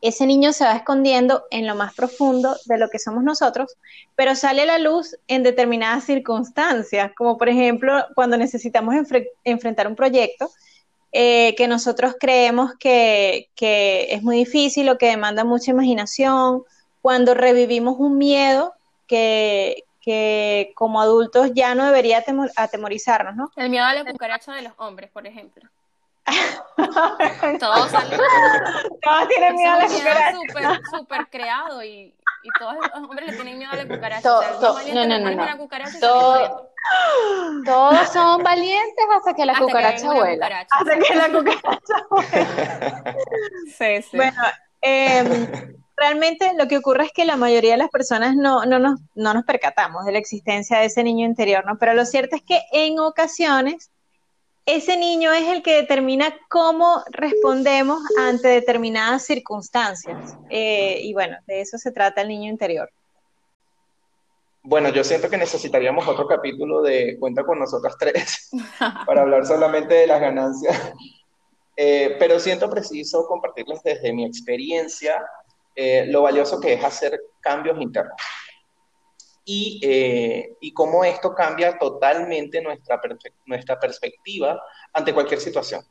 ese 0.00 0.26
niño 0.26 0.52
se 0.52 0.64
va 0.64 0.76
escondiendo 0.76 1.44
en 1.50 1.66
lo 1.66 1.74
más 1.74 1.94
profundo 1.94 2.56
de 2.66 2.78
lo 2.78 2.88
que 2.88 2.98
somos 2.98 3.22
nosotros, 3.22 3.76
pero 4.14 4.34
sale 4.34 4.62
a 4.62 4.66
la 4.66 4.78
luz 4.78 5.16
en 5.28 5.42
determinadas 5.42 6.04
circunstancias, 6.04 7.12
como 7.16 7.38
por 7.38 7.48
ejemplo 7.48 8.04
cuando 8.14 8.36
necesitamos 8.36 8.94
enfrentar 9.44 9.86
un 9.86 9.96
proyecto 9.96 10.50
eh, 11.12 11.54
que 11.56 11.68
nosotros 11.68 12.16
creemos 12.18 12.72
que, 12.78 13.48
es 13.56 14.22
muy 14.22 14.36
difícil 14.36 14.88
o 14.88 14.98
que 14.98 15.06
demanda 15.06 15.44
mucha 15.44 15.70
imaginación, 15.70 16.64
cuando 17.00 17.34
revivimos 17.34 17.96
un 17.98 18.18
miedo 18.18 18.74
que, 19.06 19.84
que 20.00 20.72
como 20.74 21.00
adultos 21.00 21.52
ya 21.54 21.74
no 21.74 21.86
debería 21.86 22.22
atemorizarnos, 22.56 23.36
¿no? 23.36 23.50
El 23.56 23.70
miedo 23.70 23.84
a 23.84 23.94
la 23.94 24.04
cucaracha 24.04 24.52
de 24.54 24.62
los 24.62 24.72
hombres, 24.76 25.10
por 25.10 25.26
ejemplo. 25.26 25.68
todos 27.60 27.90
salen. 27.90 28.20
Todos 29.02 29.28
tienen 29.28 29.54
miedo 29.54 29.72
a 29.72 29.78
la 29.78 29.86
cucaracha. 29.86 30.32
Súper, 30.32 30.80
súper 30.90 31.26
creado 31.30 31.82
y, 31.82 32.14
y 32.42 32.48
todos 32.58 32.74
los 32.74 32.90
hombres 32.94 33.26
le 33.26 33.32
tienen 33.34 33.58
miedo 33.58 33.72
a 33.72 33.76
la 33.76 33.88
cucaracha. 33.88 34.38
o 34.38 34.42
sea, 34.80 34.94
no, 34.94 35.06
no, 35.06 35.18
no, 35.18 35.30
no. 35.30 35.46
todos 37.64 38.08
son 38.10 38.42
valientes 38.42 39.04
hasta 39.16 39.34
que 39.34 39.46
la 39.46 39.58
cucaracha 39.58 40.12
vuela. 40.12 40.66
hasta 40.70 40.98
que 40.98 41.14
la 41.14 41.28
cucaracha 41.28 42.06
vuela. 42.10 43.16
sí, 43.76 44.02
sí. 44.02 44.16
Bueno, 44.16 44.42
eh, 44.82 45.74
realmente 45.96 46.52
lo 46.56 46.68
que 46.68 46.76
ocurre 46.76 47.04
es 47.04 47.12
que 47.12 47.24
la 47.24 47.36
mayoría 47.36 47.72
de 47.72 47.78
las 47.78 47.90
personas 47.90 48.36
no, 48.36 48.64
no, 48.66 48.78
nos, 48.78 49.00
no 49.14 49.34
nos 49.34 49.44
percatamos 49.44 50.04
de 50.04 50.12
la 50.12 50.18
existencia 50.18 50.78
de 50.78 50.86
ese 50.86 51.02
niño 51.02 51.26
interior, 51.26 51.64
¿no? 51.66 51.78
Pero 51.78 51.94
lo 51.94 52.04
cierto 52.04 52.36
es 52.36 52.42
que 52.42 52.60
en 52.72 52.98
ocasiones 52.98 53.90
ese 54.66 54.96
niño 54.96 55.32
es 55.32 55.48
el 55.48 55.62
que 55.62 55.76
determina 55.76 56.36
cómo 56.48 57.02
respondemos 57.10 58.00
ante 58.18 58.48
determinadas 58.48 59.24
circunstancias. 59.24 60.36
Eh, 60.50 61.00
y 61.02 61.14
bueno, 61.14 61.36
de 61.46 61.60
eso 61.60 61.78
se 61.78 61.92
trata 61.92 62.22
el 62.22 62.28
niño 62.28 62.50
interior. 62.50 62.90
Bueno, 64.64 64.88
yo 64.88 65.04
siento 65.04 65.30
que 65.30 65.36
necesitaríamos 65.36 66.08
otro 66.08 66.26
capítulo 66.26 66.82
de 66.82 67.16
Cuenta 67.20 67.44
con 67.44 67.60
nosotras 67.60 67.94
tres 67.96 68.50
para 69.06 69.22
hablar 69.22 69.46
solamente 69.46 69.94
de 69.94 70.06
las 70.08 70.20
ganancias. 70.20 70.92
Eh, 71.76 72.16
pero 72.18 72.40
siento 72.40 72.68
preciso 72.68 73.26
compartirles 73.28 73.82
desde 73.84 74.12
mi 74.12 74.24
experiencia 74.24 75.24
eh, 75.76 76.06
lo 76.08 76.22
valioso 76.22 76.58
que 76.58 76.72
es 76.72 76.82
hacer 76.82 77.20
cambios 77.40 77.80
internos 77.80 78.16
y, 79.48 79.78
eh, 79.80 80.56
y 80.60 80.72
cómo 80.72 81.04
esto 81.04 81.32
cambia 81.32 81.78
totalmente 81.78 82.60
nuestra, 82.60 83.00
nuestra 83.46 83.78
perspectiva 83.78 84.60
ante 84.92 85.14
cualquier 85.14 85.40
situación. 85.40 85.82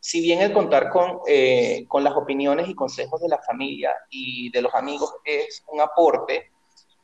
Si 0.00 0.20
bien 0.20 0.42
el 0.42 0.52
contar 0.52 0.90
con, 0.90 1.20
eh, 1.26 1.84
con 1.86 2.02
las 2.02 2.14
opiniones 2.14 2.68
y 2.68 2.74
consejos 2.74 3.20
de 3.20 3.28
la 3.28 3.40
familia 3.40 3.94
y 4.10 4.50
de 4.50 4.60
los 4.60 4.74
amigos 4.74 5.14
es 5.24 5.64
un 5.68 5.80
aporte, 5.80 6.50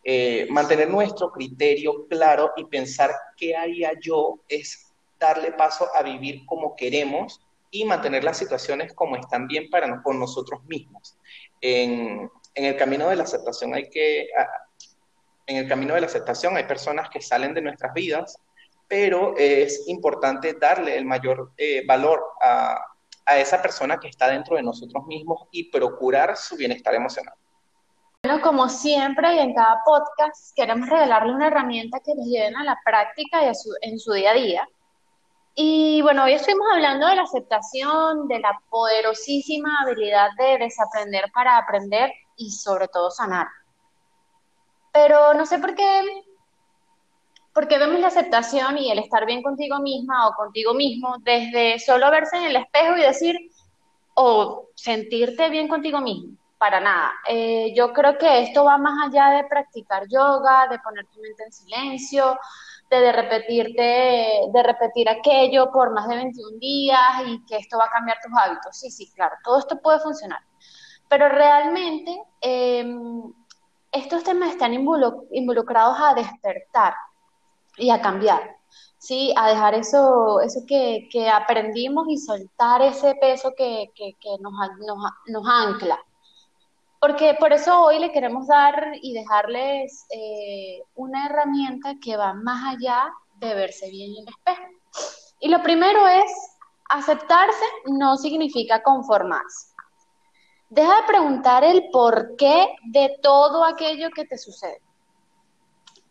eh, 0.03 0.49
mantener 0.51 0.91
nuestro 0.91 1.31
criterio 1.31 2.09
claro 2.09 2.53
y 2.57 2.65
pensar 2.65 3.13
qué 3.37 3.55
haría 3.55 3.93
yo 4.03 4.41
es 4.49 4.93
darle 5.19 5.53
paso 5.53 5.87
a 5.95 6.03
vivir 6.03 6.45
como 6.45 6.75
queremos 6.75 7.41
y 7.71 7.85
mantener 7.85 8.25
las 8.25 8.37
situaciones 8.37 8.93
como 8.95 9.15
están 9.15 9.47
bien 9.47 9.71
para 9.71 10.03
con 10.03 10.19
nosotros 10.19 10.65
mismos. 10.65 11.17
En, 11.61 12.29
en 12.55 12.65
el 12.65 12.77
camino 12.77 13.09
de 13.09 13.17
la 13.17 13.23
aceptación 13.23 13.75
hay 13.75 13.89
que, 13.89 14.29
en 15.51 15.57
el 15.57 15.69
camino 15.69 15.95
de 15.95 16.01
la 16.01 16.07
aceptación 16.07 16.57
hay 16.57 16.65
personas 16.65 17.11
que 17.11 17.21
salen 17.21 17.55
de 17.55 17.61
nuestras 17.61 17.93
vidas, 17.93 18.39
pero 18.87 19.35
es 19.37 19.89
importante 19.89 20.55
darle 20.55 20.97
el 20.97 21.05
mayor 21.05 21.53
eh, 21.57 21.85
valor 21.87 22.23
a, 22.41 22.79
a 23.27 23.39
esa 23.39 23.61
persona 23.61 23.99
que 23.99 24.09
está 24.09 24.29
dentro 24.29 24.57
de 24.57 24.63
nosotros 24.63 25.05
mismos 25.07 25.49
y 25.51 25.71
procurar 25.71 26.37
su 26.37 26.57
bienestar 26.57 26.95
emocional. 26.95 27.35
Bueno, 28.23 28.43
como 28.43 28.69
siempre 28.69 29.35
y 29.35 29.39
en 29.39 29.55
cada 29.55 29.83
podcast, 29.85 30.55
queremos 30.55 30.89
regalarle 30.89 31.33
una 31.33 31.49
herramienta 31.49 32.01
que 32.01 32.15
les 32.15 32.27
lleven 32.27 32.57
a 32.57 32.65
la 32.65 32.79
práctica 32.85 33.43
y 33.45 33.49
a 33.49 33.55
su, 33.55 33.71
en 33.81 33.99
su 33.99 34.13
día 34.13 34.31
a 34.31 34.35
día. 34.35 34.69
Y 35.55 36.01
bueno, 36.03 36.25
hoy 36.25 36.35
estuvimos 36.35 36.67
hablando 36.73 37.07
de 37.09 37.17
la 37.17 37.23
aceptación, 37.23 38.29
de 38.29 38.39
la 38.39 38.61
poderosísima 38.69 39.81
habilidad 39.83 40.29
de 40.39 40.59
desaprender 40.59 41.25
para 41.35 41.57
aprender 41.57 42.13
y 42.37 42.51
sobre 42.51 42.89
todo 42.89 43.11
sanar. 43.11 43.47
Pero 44.93 45.35
no 45.35 45.47
sé 45.47 45.59
por 45.59 45.75
qué, 45.75 46.03
porque 47.53 47.79
vemos 47.79 48.01
la 48.01 48.09
aceptación 48.09 48.79
y 48.79 48.91
el 48.91 48.99
estar 48.99 49.27
bien 49.27 49.43
contigo 49.43 49.79
misma 49.81 50.29
o 50.29 50.35
contigo 50.35 50.75
mismo 50.75 51.17
desde 51.21 51.79
solo 51.79 52.11
verse 52.11 52.37
en 52.37 52.45
el 52.45 52.57
espejo 52.57 52.97
y 52.97 53.03
decir, 53.03 53.37
o 54.15 54.69
sentirte 54.75 55.49
bien 55.51 55.69
contigo 55.69 56.01
mismo. 56.01 56.37
para 56.59 56.79
nada. 56.79 57.13
Eh, 57.27 57.73
yo 57.75 57.91
creo 57.95 58.19
que 58.19 58.43
esto 58.43 58.65
va 58.67 58.77
más 58.77 59.09
allá 59.09 59.31
de 59.31 59.45
practicar 59.45 60.07
yoga, 60.09 60.69
de 60.69 60.79
poner 60.81 61.07
tu 61.07 61.19
mente 61.21 61.43
en 61.45 61.53
silencio, 61.53 62.39
de, 62.91 63.13
repetirte, 63.13 63.83
de 64.53 64.63
repetir 64.63 65.09
aquello 65.09 65.71
por 65.73 65.93
más 65.95 66.07
de 66.07 66.17
21 66.17 66.59
días 66.59 67.01
y 67.27 67.43
que 67.47 67.57
esto 67.57 67.79
va 67.79 67.87
a 67.87 67.91
cambiar 67.91 68.19
tus 68.23 68.33
hábitos. 68.39 68.77
Sí, 68.77 68.91
sí, 68.91 69.11
claro, 69.15 69.37
todo 69.43 69.59
esto 69.59 69.81
puede 69.81 70.01
funcionar. 70.01 70.41
Pero 71.09 71.31
realmente 71.31 72.23
em, 72.43 73.33
estos 73.93 74.23
temas 74.25 74.51
están 74.51 74.73
involucrados 74.75 75.97
a 76.01 76.15
despertar 76.15 76.95
y 77.77 77.91
a 77.91 78.01
cambiar. 78.01 78.57
Sí, 78.99 79.33
a 79.37 79.49
dejar 79.49 79.75
eso, 79.75 80.41
eso 80.41 80.61
que, 80.67 81.09
aprendimos 81.33 82.07
y 82.09 82.19
soltar 82.19 82.83
ese 82.83 83.15
peso 83.15 83.53
que, 83.57 83.91
nos, 84.41 84.53
nos 85.27 85.49
ancla. 85.49 85.99
Porque 87.01 87.35
por 87.41 87.53
eso 87.53 87.83
hoy 87.83 87.99
le 87.99 88.13
queremos 88.13 88.47
dar 88.47 88.93
y 89.01 89.15
dejarles 89.15 90.05
eh, 90.11 90.83
una 90.95 91.27
herramienta 91.27 91.95
que 91.99 92.17
va 92.17 92.35
más 92.35 92.77
allá 92.77 93.11
de 93.37 93.55
verse 93.55 93.89
bien 93.89 94.11
en 94.11 94.29
el 94.29 94.29
espejo. 94.29 94.71
Y 95.41 95.49
lo 95.49 95.63
primero 95.63 96.07
es, 96.07 96.31
aceptarse 96.91 97.65
no 97.87 98.19
significa 98.19 98.83
conformarse. 98.83 99.70
Deja 100.71 100.97
de 100.97 101.07
preguntar 101.07 101.65
el 101.65 101.91
por 101.91 102.37
qué 102.37 102.75
de 102.85 103.19
todo 103.23 103.65
aquello 103.65 104.11
que 104.11 104.25
te 104.25 104.39
sucede. 104.39 104.81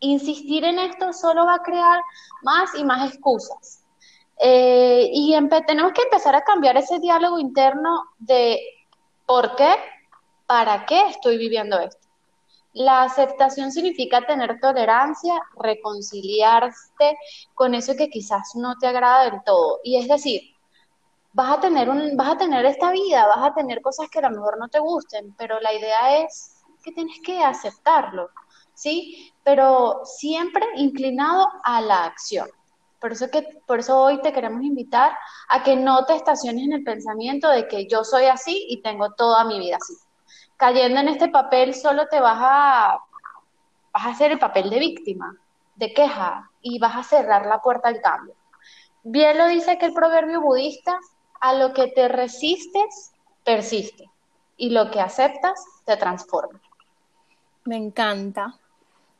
Insistir 0.00 0.64
en 0.64 0.78
esto 0.78 1.12
solo 1.12 1.46
va 1.46 1.56
a 1.56 1.62
crear 1.62 2.00
más 2.42 2.74
y 2.74 2.84
más 2.84 3.10
excusas. 3.10 3.84
Eh, 4.38 5.10
y 5.12 5.36
tenemos 5.66 5.92
que 5.92 6.02
empezar 6.02 6.34
a 6.34 6.44
cambiar 6.44 6.76
ese 6.76 6.98
diálogo 6.98 7.38
interno 7.38 8.04
de 8.18 8.58
por 9.26 9.56
qué 9.56 9.74
¿para 10.50 10.84
qué 10.84 11.06
estoy 11.06 11.38
viviendo 11.38 11.78
esto? 11.78 12.08
La 12.72 13.04
aceptación 13.04 13.70
significa 13.70 14.26
tener 14.26 14.58
tolerancia, 14.58 15.40
reconciliarte 15.56 17.16
con 17.54 17.74
eso 17.76 17.94
que 17.94 18.08
quizás 18.08 18.56
no 18.56 18.76
te 18.76 18.88
agrada 18.88 19.30
del 19.30 19.44
todo. 19.44 19.78
Y 19.84 19.96
es 19.98 20.08
decir, 20.08 20.42
vas 21.32 21.58
a 21.58 21.60
tener 21.60 21.88
un, 21.88 22.16
vas 22.16 22.30
a 22.30 22.38
tener 22.38 22.64
esta 22.64 22.90
vida, 22.90 23.26
vas 23.26 23.50
a 23.50 23.54
tener 23.54 23.80
cosas 23.80 24.08
que 24.10 24.18
a 24.18 24.22
lo 24.22 24.30
mejor 24.30 24.58
no 24.58 24.68
te 24.68 24.78
gusten, 24.78 25.34
pero 25.36 25.60
la 25.60 25.72
idea 25.72 26.22
es 26.22 26.62
que 26.82 26.92
tienes 26.92 27.20
que 27.24 27.42
aceptarlo, 27.42 28.30
¿sí? 28.74 29.32
Pero 29.44 30.00
siempre 30.04 30.64
inclinado 30.76 31.46
a 31.64 31.80
la 31.80 32.04
acción. 32.04 32.48
Por 33.00 33.12
eso, 33.12 33.30
que, 33.30 33.42
por 33.66 33.80
eso 33.80 33.98
hoy 33.98 34.20
te 34.20 34.32
queremos 34.32 34.62
invitar 34.62 35.16
a 35.48 35.62
que 35.62 35.74
no 35.74 36.04
te 36.04 36.14
estaciones 36.14 36.64
en 36.64 36.74
el 36.74 36.84
pensamiento 36.84 37.48
de 37.48 37.66
que 37.66 37.86
yo 37.86 38.04
soy 38.04 38.26
así 38.26 38.66
y 38.68 38.82
tengo 38.82 39.12
toda 39.14 39.44
mi 39.44 39.58
vida 39.58 39.78
así 39.80 39.94
cayendo 40.60 41.00
en 41.00 41.08
este 41.08 41.28
papel 41.28 41.74
solo 41.74 42.06
te 42.08 42.20
vas 42.20 42.38
a, 42.38 42.98
vas 43.94 44.04
a 44.04 44.10
hacer 44.10 44.32
el 44.32 44.38
papel 44.38 44.68
de 44.68 44.78
víctima, 44.78 45.34
de 45.74 45.94
queja, 45.94 46.50
y 46.60 46.78
vas 46.78 46.96
a 46.96 47.02
cerrar 47.02 47.46
la 47.46 47.62
puerta 47.62 47.88
al 47.88 48.02
cambio. 48.02 48.34
Bien 49.02 49.38
lo 49.38 49.46
dice 49.46 49.78
que 49.78 49.86
el 49.86 49.94
proverbio 49.94 50.42
budista, 50.42 50.98
a 51.40 51.54
lo 51.54 51.72
que 51.72 51.88
te 51.88 52.08
resistes, 52.08 53.12
persiste, 53.44 54.10
y 54.56 54.70
lo 54.70 54.90
que 54.90 55.00
aceptas, 55.00 55.64
te 55.84 55.96
transforma. 55.96 56.60
Me 57.64 57.76
encanta 57.76 58.58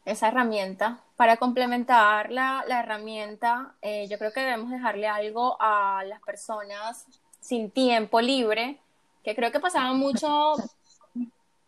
esa 0.05 0.29
herramienta. 0.29 1.01
Para 1.17 1.37
complementar 1.37 2.31
la, 2.31 2.65
herramienta, 2.69 3.75
eh, 3.83 4.07
yo 4.09 4.19
creo 4.19 4.33
que 4.33 4.41
debemos 4.41 4.71
dejarle 4.71 5.07
algo 5.07 5.57
a 5.61 6.03
las 6.05 6.21
personas 6.23 7.07
sin 7.41 7.71
tiempo 7.71 8.21
libre, 8.21 8.79
que 9.23 9.35
creo 9.35 9.51
que 9.51 9.61
pasaban 9.61 9.99
mucho 9.99 10.55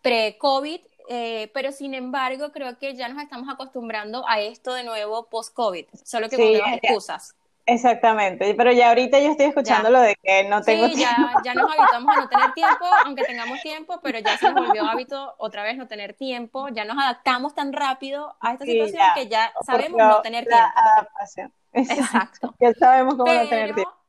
pre-COVID, 0.03 0.81
eh, 1.09 1.51
pero 1.53 1.73
sin 1.73 1.95
embargo 1.95 2.53
creo 2.53 2.79
que 2.79 2.95
ya 2.95 3.09
nos 3.09 3.23
estamos 3.23 3.49
acostumbrando 3.49 4.27
a 4.29 4.41
esto 4.41 4.75
de 4.75 4.85
nuevo 4.85 5.25
post-COVID, 5.27 5.87
solo 6.05 6.29
que 6.29 6.37
con 6.37 6.47
nuevas 6.47 6.79
excusas. 6.83 7.35
Exactamente, 7.64 8.55
pero 8.55 8.72
ya 8.72 8.88
ahorita 8.88 9.20
yo 9.20 9.31
estoy 9.31 9.46
escuchando 9.46 9.88
lo 9.90 10.01
de 10.01 10.16
que 10.20 10.44
no 10.44 10.62
tengo 10.62 10.88
sí, 10.88 10.96
Ya, 10.96 11.16
ya 11.44 11.55
nos 11.55 11.70
habituamos 11.70 12.16
a 12.16 12.20
no 12.20 12.29
tener 12.29 12.53
tiempo, 12.55 12.85
aunque 13.05 13.25
tengamos 13.25 13.61
tiempo, 13.62 14.01
pero 14.03 14.18
ya 14.18 14.37
se 14.37 14.51
nos 14.51 14.66
volvió 14.66 14.85
hábito 14.85 15.35
otra 15.38 15.62
vez 15.62 15.77
no 15.77 15.87
tener 15.87 16.14
tiempo, 16.14 16.68
ya 16.68 16.85
nos 16.85 16.98
adaptamos 16.98 17.55
tan 17.55 17.72
rápido 17.72 18.35
a 18.40 18.53
esta 18.53 18.64
situación 18.64 19.03
que 19.14 19.29
ya 19.29 19.53
sabemos 19.64 19.98
no 19.98 20.22
tener 20.22 20.46
tiempo. 20.46 20.66
Adaptación. 20.75 21.53
Exacto. 21.72 22.55
Ya 22.61 22.72
sabemos 22.75 23.14
cómo 23.14 23.33
no 23.33 23.48
tener 23.48 23.75
tiempo 23.75 24.03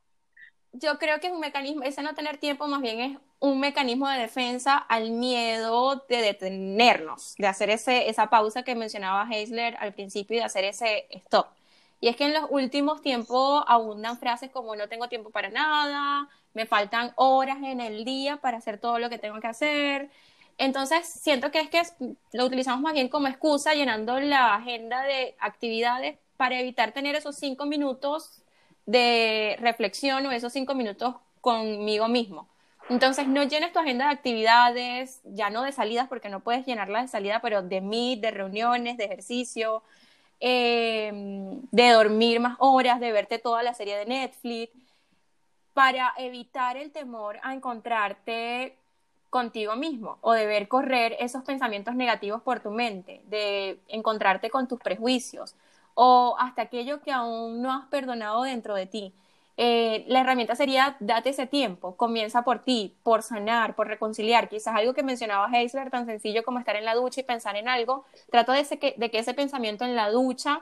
yo 0.74 0.98
creo 0.98 1.20
que 1.20 1.28
es 1.28 1.32
un 1.32 1.40
mecanismo, 1.40 1.82
ese 1.82 2.02
no 2.02 2.14
tener 2.14 2.36
tiempo 2.38 2.66
más 2.66 2.82
bien 2.82 3.00
es 3.00 3.18
un 3.38 3.60
mecanismo 3.60 4.08
de 4.08 4.18
defensa 4.18 4.76
al 4.76 5.10
miedo 5.10 6.04
de 6.08 6.16
detenernos, 6.16 7.34
de 7.38 7.46
hacer 7.46 7.70
ese, 7.70 8.08
esa 8.08 8.28
pausa 8.28 8.64
que 8.64 8.74
mencionaba 8.74 9.28
Heisler 9.30 9.76
al 9.78 9.94
principio 9.94 10.36
y 10.36 10.40
de 10.40 10.44
hacer 10.44 10.64
ese 10.64 11.06
stop. 11.10 11.46
Y 12.04 12.08
es 12.08 12.16
que 12.16 12.24
en 12.24 12.34
los 12.34 12.44
últimos 12.50 13.00
tiempos 13.00 13.64
abundan 13.66 14.18
frases 14.18 14.50
como 14.50 14.76
no 14.76 14.90
tengo 14.90 15.08
tiempo 15.08 15.30
para 15.30 15.48
nada, 15.48 16.28
me 16.52 16.66
faltan 16.66 17.14
horas 17.16 17.56
en 17.62 17.80
el 17.80 18.04
día 18.04 18.36
para 18.36 18.58
hacer 18.58 18.76
todo 18.76 18.98
lo 18.98 19.08
que 19.08 19.16
tengo 19.16 19.40
que 19.40 19.46
hacer. 19.46 20.10
Entonces, 20.58 21.08
siento 21.08 21.50
que 21.50 21.60
es 21.60 21.70
que 21.70 21.80
lo 22.34 22.44
utilizamos 22.44 22.82
más 22.82 22.92
bien 22.92 23.08
como 23.08 23.26
excusa, 23.28 23.72
llenando 23.72 24.20
la 24.20 24.54
agenda 24.54 25.02
de 25.02 25.34
actividades 25.40 26.18
para 26.36 26.60
evitar 26.60 26.92
tener 26.92 27.14
esos 27.14 27.36
cinco 27.36 27.64
minutos 27.64 28.42
de 28.84 29.56
reflexión 29.60 30.26
o 30.26 30.30
esos 30.30 30.52
cinco 30.52 30.74
minutos 30.74 31.14
conmigo 31.40 32.08
mismo. 32.08 32.50
Entonces, 32.90 33.28
no 33.28 33.44
llenes 33.44 33.72
tu 33.72 33.78
agenda 33.78 34.08
de 34.08 34.12
actividades, 34.12 35.22
ya 35.24 35.48
no 35.48 35.62
de 35.62 35.72
salidas, 35.72 36.08
porque 36.08 36.28
no 36.28 36.40
puedes 36.40 36.66
llenarla 36.66 37.00
de 37.00 37.08
salida, 37.08 37.40
pero 37.40 37.62
de 37.62 37.80
meet, 37.80 38.20
de 38.20 38.30
reuniones, 38.30 38.98
de 38.98 39.06
ejercicio, 39.06 39.82
em, 40.46 41.62
de 41.70 41.90
dormir 41.90 42.38
más 42.38 42.56
horas, 42.58 43.00
de 43.00 43.12
verte 43.12 43.38
toda 43.38 43.62
la 43.62 43.72
serie 43.72 43.96
de 43.96 44.04
Netflix, 44.04 44.70
para 45.72 46.12
evitar 46.18 46.76
el 46.76 46.92
temor 46.92 47.38
a 47.42 47.54
encontrarte 47.54 48.76
contigo 49.30 49.74
mismo 49.74 50.18
o 50.20 50.34
de 50.34 50.46
ver 50.46 50.68
correr 50.68 51.16
esos 51.18 51.42
pensamientos 51.44 51.94
negativos 51.94 52.42
por 52.42 52.60
tu 52.60 52.70
mente, 52.70 53.22
de 53.26 53.80
encontrarte 53.88 54.50
con 54.50 54.68
tus 54.68 54.78
prejuicios, 54.80 55.56
o 55.94 56.36
hasta 56.38 56.62
aquello 56.62 57.00
que 57.00 57.10
aún 57.10 57.62
no 57.62 57.72
has 57.72 57.86
perdonado 57.86 58.42
dentro 58.42 58.74
de 58.74 58.84
ti. 58.86 59.14
Eh, 59.56 60.04
la 60.08 60.20
herramienta 60.20 60.56
sería 60.56 60.96
date 60.98 61.30
ese 61.30 61.46
tiempo, 61.46 61.96
comienza 61.96 62.42
por 62.42 62.60
ti, 62.64 62.96
por 63.02 63.22
sanar, 63.22 63.76
por 63.76 63.86
reconciliar. 63.86 64.48
Quizás 64.48 64.74
algo 64.74 64.94
que 64.94 65.02
mencionaba 65.02 65.48
Heisler, 65.52 65.90
tan 65.90 66.06
sencillo 66.06 66.42
como 66.44 66.58
estar 66.58 66.76
en 66.76 66.84
la 66.84 66.94
ducha 66.94 67.20
y 67.20 67.24
pensar 67.24 67.56
en 67.56 67.68
algo, 67.68 68.04
trata 68.30 68.52
de, 68.52 68.64
que, 68.78 68.94
de 68.96 69.10
que 69.10 69.18
ese 69.18 69.34
pensamiento 69.34 69.84
en 69.84 69.94
la 69.94 70.10
ducha 70.10 70.60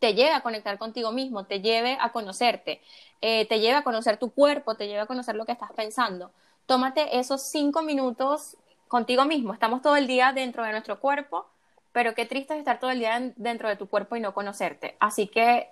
te 0.00 0.14
lleve 0.14 0.32
a 0.32 0.40
conectar 0.40 0.76
contigo 0.78 1.12
mismo, 1.12 1.44
te 1.44 1.60
lleve 1.60 1.96
a 2.00 2.10
conocerte, 2.10 2.80
eh, 3.20 3.46
te 3.46 3.60
lleve 3.60 3.76
a 3.76 3.84
conocer 3.84 4.16
tu 4.16 4.30
cuerpo, 4.30 4.74
te 4.74 4.88
lleve 4.88 5.00
a 5.00 5.06
conocer 5.06 5.36
lo 5.36 5.44
que 5.44 5.52
estás 5.52 5.72
pensando. 5.72 6.32
Tómate 6.66 7.18
esos 7.18 7.42
cinco 7.42 7.82
minutos 7.82 8.56
contigo 8.88 9.24
mismo. 9.24 9.52
Estamos 9.52 9.82
todo 9.82 9.96
el 9.96 10.06
día 10.06 10.32
dentro 10.32 10.64
de 10.64 10.72
nuestro 10.72 10.98
cuerpo, 10.98 11.46
pero 11.92 12.14
qué 12.14 12.24
triste 12.24 12.54
es 12.54 12.60
estar 12.60 12.80
todo 12.80 12.90
el 12.90 12.98
día 12.98 13.32
dentro 13.36 13.68
de 13.68 13.76
tu 13.76 13.88
cuerpo 13.88 14.16
y 14.16 14.20
no 14.20 14.34
conocerte. 14.34 14.96
Así 15.00 15.28
que 15.28 15.68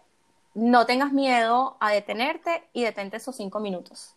no 0.59 0.87
tengas 0.87 1.13
miedo 1.13 1.77
a 1.79 1.93
detenerte 1.93 2.69
y 2.73 2.83
detente 2.83 3.19
esos 3.19 3.37
cinco 3.37 3.61
minutos. 3.61 4.15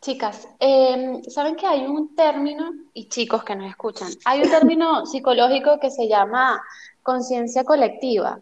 Chicas, 0.00 0.48
em, 0.58 1.22
¿saben 1.24 1.54
que 1.54 1.66
hay 1.66 1.86
un 1.86 2.14
término, 2.14 2.70
y 2.92 3.08
chicos 3.08 3.44
que 3.44 3.54
nos 3.54 3.68
escuchan, 3.70 4.08
hay 4.24 4.42
un 4.42 4.50
término 4.50 5.06
psicológico 5.06 5.78
que 5.80 5.90
se 5.90 6.08
llama 6.08 6.60
conciencia 7.02 7.64
colectiva? 7.64 8.40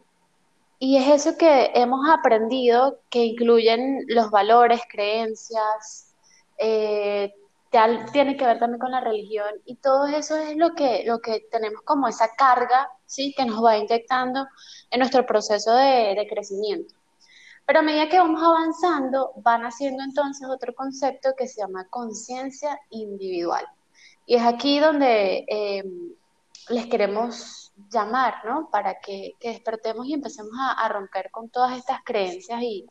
Y 0.79 0.97
es 0.97 1.09
eso 1.09 1.39
que 1.39 1.71
hemos 1.75 2.09
aprendido 2.09 2.99
que 3.11 3.25
incluyen 3.25 4.05
los 4.09 4.31
valores, 4.31 4.81
creencias, 4.91 6.15
eh, 6.59 7.35
tiene 8.12 8.37
que 8.37 8.47
ver 8.47 8.59
también 8.59 8.81
con 8.81 8.91
la 8.91 9.01
religión 9.01 9.51
y 9.65 9.77
todo 9.77 10.07
eso 10.07 10.37
es 10.37 10.57
lo 10.57 10.75
que, 10.75 11.05
lo 11.05 11.21
que 11.21 11.47
tenemos 11.51 11.83
como 11.83 12.09
esa 12.09 12.29
carga, 12.37 12.89
¿sí? 13.07 13.35
Que 13.37 13.45
nos 13.45 13.65
va 13.65 13.77
inyectando 13.77 14.47
en 14.91 15.01
nuestro 15.01 15.27
proceso 15.27 15.75
de, 15.75 16.27
crecimiento. 16.29 16.95
Pero 17.67 17.81
a 17.81 17.83
medida 17.83 18.09
que 18.09 18.19
vamos 18.19 18.43
avanzando, 18.43 19.33
van 19.37 19.62
haciendo 19.62 20.05
entonces 20.05 20.49
otro 20.49 20.75
concepto 20.75 21.31
que 21.37 21.49
se 21.49 21.61
llama 21.61 21.89
conciencia 21.89 22.79
individual. 22.91 23.67
Y 24.27 24.37
es 24.37 24.43
aquí 24.43 24.79
donde 24.79 25.45
em, 25.49 26.15
les 26.69 26.87
queremos 26.87 27.73
llamar, 27.91 28.45
¿no? 28.45 28.71
Para 28.71 29.01
que, 29.01 29.35
despertemos 29.41 30.07
y 30.07 30.15
empecemos 30.15 30.53
a, 30.77 30.89
romper 30.89 31.31
con 31.31 31.49
todas 31.51 31.77
estas 31.77 32.01
creencias 32.05 32.62
y, 32.62 32.87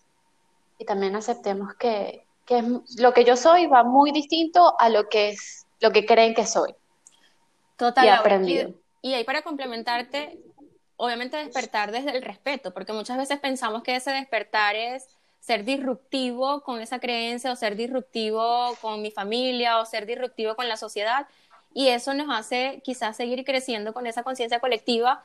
y 0.77 0.85
también 0.85 1.15
aceptemos 1.15 1.73
que, 1.75 2.24
que 2.45 2.63
lo 2.97 3.13
que 3.13 3.25
yo 3.25 3.35
soy 3.35 3.67
va 3.67 3.83
muy 3.83 4.11
distinto 4.11 4.75
a 4.79 4.89
lo 4.89 5.09
que 5.09 5.29
es 5.29 5.65
lo 5.79 5.91
que 5.91 6.05
creen 6.05 6.33
que 6.33 6.45
soy. 6.45 6.73
Total. 7.77 8.05
Y 8.05 8.09
aprendido. 8.09 8.73
Y, 9.01 9.13
ahí 9.13 9.23
para 9.23 9.41
complementarte, 9.41 10.39
obviamente 10.97 11.37
despertar 11.37 11.91
desde 11.91 12.11
el 12.11 12.21
respeto, 12.21 12.73
porque 12.73 12.93
muchas 12.93 13.17
veces 13.17 13.39
pensamos 13.39 13.83
que 13.83 13.95
ese 13.95 14.11
despertar 14.11 14.75
es 14.75 15.07
ser 15.39 15.63
disruptivo 15.63 16.61
con 16.61 16.81
esa 16.81 16.99
creencia 16.99 17.51
o 17.51 17.55
ser 17.55 17.75
disruptivo 17.75 18.75
con 18.81 19.01
mi 19.01 19.11
familia 19.11 19.79
o 19.79 19.85
ser 19.85 20.05
disruptivo 20.05 20.55
con 20.55 20.67
la 20.67 20.77
sociedad. 20.77 21.27
y 21.77 21.89
eso 21.89 22.13
nos 22.13 22.29
hace 22.29 22.81
quizás 22.85 23.17
seguir 23.17 23.43
creciendo 23.43 23.93
con 23.93 24.07
esa 24.07 24.23
conciencia 24.23 24.61
colectiva 24.61 25.21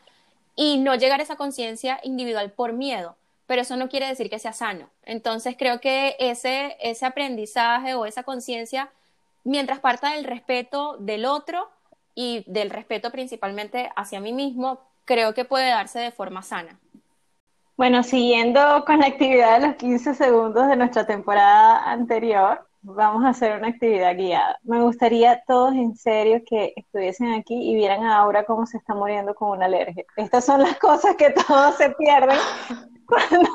y 0.56 0.78
no 0.78 0.96
llegar 0.96 1.20
a 1.20 1.22
esa 1.22 1.36
conciencia 1.36 2.00
individual 2.02 2.50
por 2.50 2.72
miedo, 2.72 3.16
pero 3.50 3.62
eso 3.62 3.76
no 3.76 3.88
quiere 3.88 4.06
decir 4.06 4.30
que 4.30 4.38
sea 4.38 4.52
sano. 4.52 4.90
Entonces 5.02 5.56
creo 5.58 5.80
que 5.80 6.14
ese, 6.20 6.76
ese 6.78 7.04
aprendizaje 7.04 7.94
o 7.94 8.06
esa 8.06 8.22
conciencia, 8.22 8.90
mientras 9.42 9.80
parta 9.80 10.12
del 10.12 10.22
respeto 10.22 10.96
del 11.00 11.24
otro 11.24 11.68
y 12.14 12.44
del 12.46 12.70
respeto 12.70 13.10
principalmente 13.10 13.90
hacia 13.96 14.20
mí 14.20 14.32
mismo, 14.32 14.78
creo 15.04 15.34
que 15.34 15.44
puede 15.44 15.68
darse 15.68 15.98
de 15.98 16.12
forma 16.12 16.42
sana. 16.42 16.78
Bueno, 17.76 18.04
siguiendo 18.04 18.84
con 18.84 19.00
la 19.00 19.08
actividad 19.08 19.58
de 19.58 19.66
los 19.66 19.76
15 19.78 20.14
segundos 20.14 20.68
de 20.68 20.76
nuestra 20.76 21.04
temporada 21.04 21.90
anterior, 21.90 22.64
Vamos 22.82 23.24
a 23.24 23.28
hacer 23.28 23.58
una 23.58 23.68
actividad 23.68 24.16
guiada. 24.16 24.58
Me 24.62 24.80
gustaría 24.80 25.42
todos 25.46 25.74
en 25.74 25.94
serio 25.96 26.40
que 26.46 26.72
estuviesen 26.76 27.34
aquí 27.34 27.54
y 27.54 27.74
vieran 27.74 28.04
a 28.04 28.16
Aura 28.16 28.44
cómo 28.44 28.64
se 28.64 28.78
está 28.78 28.94
muriendo 28.94 29.34
con 29.34 29.50
una 29.50 29.66
alergia. 29.66 30.02
Estas 30.16 30.46
son 30.46 30.62
las 30.62 30.78
cosas 30.78 31.14
que 31.16 31.30
todos 31.30 31.74
se 31.76 31.90
pierden 31.90 32.38
cuando 33.06 33.50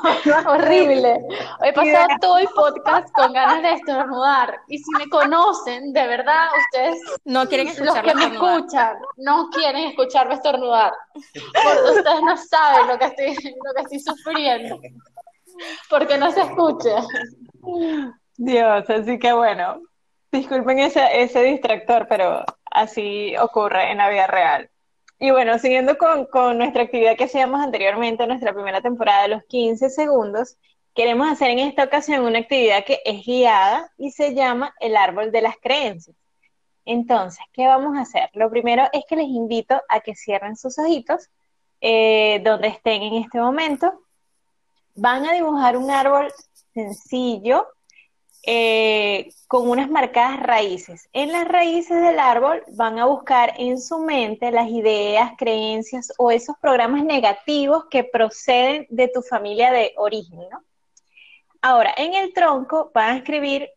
horrible. 0.48 1.18
He 1.64 1.72
pasado 1.72 2.06
todo 2.20 2.38
el 2.38 2.46
podcast 2.54 3.12
con 3.14 3.32
ganas 3.32 3.62
de 3.62 3.72
estornudar. 3.72 4.60
Y 4.68 4.78
si 4.78 4.90
me 4.96 5.08
conocen, 5.08 5.92
de 5.92 6.06
verdad, 6.06 6.46
ustedes 6.66 7.00
no 7.24 7.46
quieren 7.46 7.66
escuchar. 7.66 8.04
Los 8.04 8.14
que 8.14 8.14
me 8.14 8.32
escuchan 8.32 8.96
no 9.16 9.48
quieren 9.50 9.86
escucharme 9.86 10.34
estornudar. 10.34 10.92
Porque 11.12 11.98
ustedes 11.98 12.22
no 12.22 12.36
saben 12.36 12.86
lo 12.86 12.96
que 12.96 13.06
estoy, 13.06 13.54
lo 13.64 13.74
que 13.74 13.82
estoy 13.82 13.98
sufriendo. 13.98 14.78
Porque 15.90 16.16
no 16.16 16.30
se 16.30 16.42
escucha. 16.42 17.02
Dios, 18.36 18.88
así 18.90 19.18
que 19.18 19.32
bueno, 19.32 19.80
disculpen 20.30 20.78
ese, 20.78 21.42
distractor, 21.42 22.06
pero 22.08 22.44
así 22.70 23.36
ocurre 23.36 23.90
en 23.90 23.98
la 23.98 24.10
vida 24.10 24.26
real. 24.26 24.70
Y 25.18 25.30
bueno, 25.30 25.58
siguiendo 25.58 25.96
con, 25.96 26.58
nuestra 26.58 26.82
actividad 26.82 27.16
que 27.16 27.24
hacíamos 27.24 27.60
anteriormente 27.60 28.22
en 28.22 28.28
nuestra 28.28 28.52
primera 28.52 28.82
temporada 28.82 29.22
de 29.22 29.28
los 29.28 29.44
15 29.44 29.88
segundos, 29.88 30.58
queremos 30.94 31.30
hacer 31.30 31.50
en 31.50 31.60
esta 31.60 31.84
ocasión 31.84 32.24
una 32.24 32.40
actividad 32.40 32.84
que 32.84 33.00
es 33.04 33.24
guiada 33.24 33.90
y 33.96 34.10
se 34.10 34.34
llama 34.34 34.74
el 34.80 34.96
árbol 34.96 35.32
de 35.32 35.42
las 35.42 35.56
creencias. 35.56 36.16
Entonces, 36.84 37.44
¿qué 37.52 37.66
vamos 37.66 37.96
a 37.96 38.02
hacer? 38.02 38.30
Lo 38.34 38.50
primero 38.50 38.84
es 38.92 39.04
que 39.08 39.16
les 39.16 39.26
invito 39.26 39.80
a 39.88 40.00
que 40.00 40.14
cierren 40.14 40.56
sus 40.56 40.78
ojitos 40.78 41.30
eh, 41.80 42.40
donde 42.44 42.68
estén 42.68 43.02
en 43.02 43.14
este 43.14 43.38
momento. 43.38 44.00
Van 44.94 45.26
a 45.26 45.32
dibujar 45.32 45.76
un 45.76 45.90
árbol 45.90 46.32
sencillo, 46.72 47.66
eh, 48.48 49.32
con 49.48 49.68
unas 49.68 49.90
marcadas 49.90 50.38
raíces. 50.40 51.08
En 51.12 51.32
las 51.32 51.48
raíces 51.48 52.00
del 52.00 52.20
árbol 52.20 52.62
van 52.74 53.00
a 53.00 53.06
buscar 53.06 53.54
en 53.58 53.80
su 53.80 53.98
mente 53.98 54.52
las 54.52 54.68
ideas, 54.68 55.32
creencias 55.36 56.12
o 56.16 56.30
esos 56.30 56.56
programas 56.60 57.04
negativos 57.04 57.86
que 57.90 58.04
proceden 58.04 58.86
de 58.88 59.08
tu 59.08 59.20
familia 59.22 59.72
de 59.72 59.92
origen. 59.96 60.38
Ahora, 61.60 61.92
en 61.96 62.14
el 62.14 62.32
tronco 62.32 62.92
van 62.94 63.10
a 63.10 63.16
escribir 63.16 63.68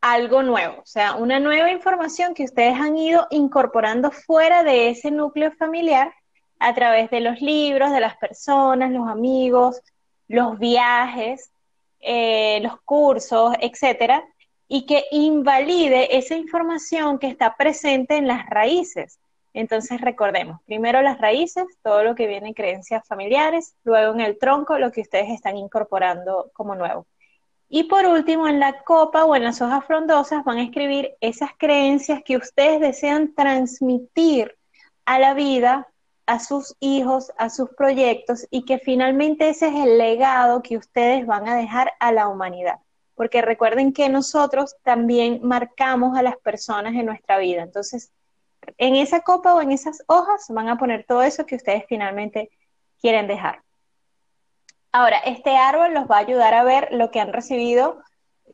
algo 0.00 0.44
nuevo, 0.44 0.80
o 0.80 0.86
sea, 0.86 1.16
una 1.16 1.40
nueva 1.40 1.70
información 1.70 2.32
que 2.32 2.44
ustedes 2.44 2.78
han 2.80 2.96
ido 2.96 3.26
incorporando 3.30 4.12
fuera 4.12 4.62
de 4.62 4.90
ese 4.90 5.10
núcleo 5.10 5.50
familiar 5.58 6.14
a 6.60 6.72
través 6.74 7.10
de 7.10 7.20
los 7.20 7.40
libros, 7.40 7.90
de 7.90 8.00
las 8.00 8.16
personas, 8.16 8.92
los 8.92 9.08
amigos, 9.08 9.80
los 10.28 10.58
viajes, 10.60 11.50
eh, 12.00 12.60
los 12.62 12.80
cursos, 12.82 13.54
etcétera, 13.60 14.24
y 14.68 14.86
que 14.86 15.04
invalide 15.10 16.16
esa 16.16 16.36
información 16.36 17.18
que 17.18 17.26
está 17.26 17.56
presente 17.56 18.16
en 18.16 18.26
las 18.26 18.48
raíces. 18.48 19.18
Entonces 19.52 20.00
recordemos, 20.00 20.60
primero 20.64 21.02
las 21.02 21.20
raíces, 21.20 21.64
todo 21.82 22.04
lo 22.04 22.14
que 22.14 22.26
viene 22.26 22.48
en 22.48 22.54
creencias 22.54 23.06
familiares, 23.06 23.74
luego 23.82 24.14
en 24.14 24.20
el 24.20 24.38
tronco 24.38 24.78
lo 24.78 24.92
que 24.92 25.00
ustedes 25.00 25.30
están 25.30 25.56
incorporando 25.56 26.50
como 26.54 26.74
nuevo. 26.74 27.06
Y 27.68 27.84
por 27.84 28.06
último, 28.06 28.48
en 28.48 28.58
la 28.58 28.82
copa 28.82 29.24
o 29.24 29.36
en 29.36 29.44
las 29.44 29.60
hojas 29.62 29.84
frondosas 29.84 30.44
van 30.44 30.58
a 30.58 30.64
escribir 30.64 31.14
esas 31.20 31.50
creencias 31.56 32.22
que 32.24 32.36
ustedes 32.36 32.80
desean 32.80 33.34
transmitir 33.34 34.56
a 35.04 35.18
la 35.18 35.34
vida 35.34 35.88
a 36.26 36.38
sus 36.38 36.76
hijos, 36.80 37.32
a 37.38 37.50
sus 37.50 37.70
proyectos 37.70 38.46
y 38.50 38.64
que 38.64 38.78
finalmente 38.78 39.48
ese 39.48 39.68
es 39.68 39.74
el 39.74 39.98
legado 39.98 40.62
que 40.62 40.76
ustedes 40.76 41.26
van 41.26 41.48
a 41.48 41.56
dejar 41.56 41.92
a 42.00 42.12
la 42.12 42.28
humanidad. 42.28 42.76
Porque 43.14 43.42
recuerden 43.42 43.92
que 43.92 44.08
nosotros 44.08 44.76
también 44.82 45.40
marcamos 45.42 46.16
a 46.16 46.22
las 46.22 46.36
personas 46.38 46.94
en 46.94 47.06
nuestra 47.06 47.38
vida. 47.38 47.62
Entonces, 47.62 48.12
en 48.78 48.96
esa 48.96 49.20
copa 49.20 49.54
o 49.54 49.60
en 49.60 49.72
esas 49.72 50.02
hojas 50.06 50.46
van 50.48 50.68
a 50.68 50.78
poner 50.78 51.04
todo 51.06 51.22
eso 51.22 51.46
que 51.46 51.56
ustedes 51.56 51.84
finalmente 51.88 52.50
quieren 53.00 53.26
dejar. 53.26 53.62
Ahora, 54.92 55.18
este 55.18 55.56
árbol 55.56 55.94
los 55.94 56.10
va 56.10 56.16
a 56.16 56.20
ayudar 56.20 56.54
a 56.54 56.64
ver 56.64 56.88
lo 56.92 57.10
que 57.10 57.20
han 57.20 57.32
recibido, 57.32 58.02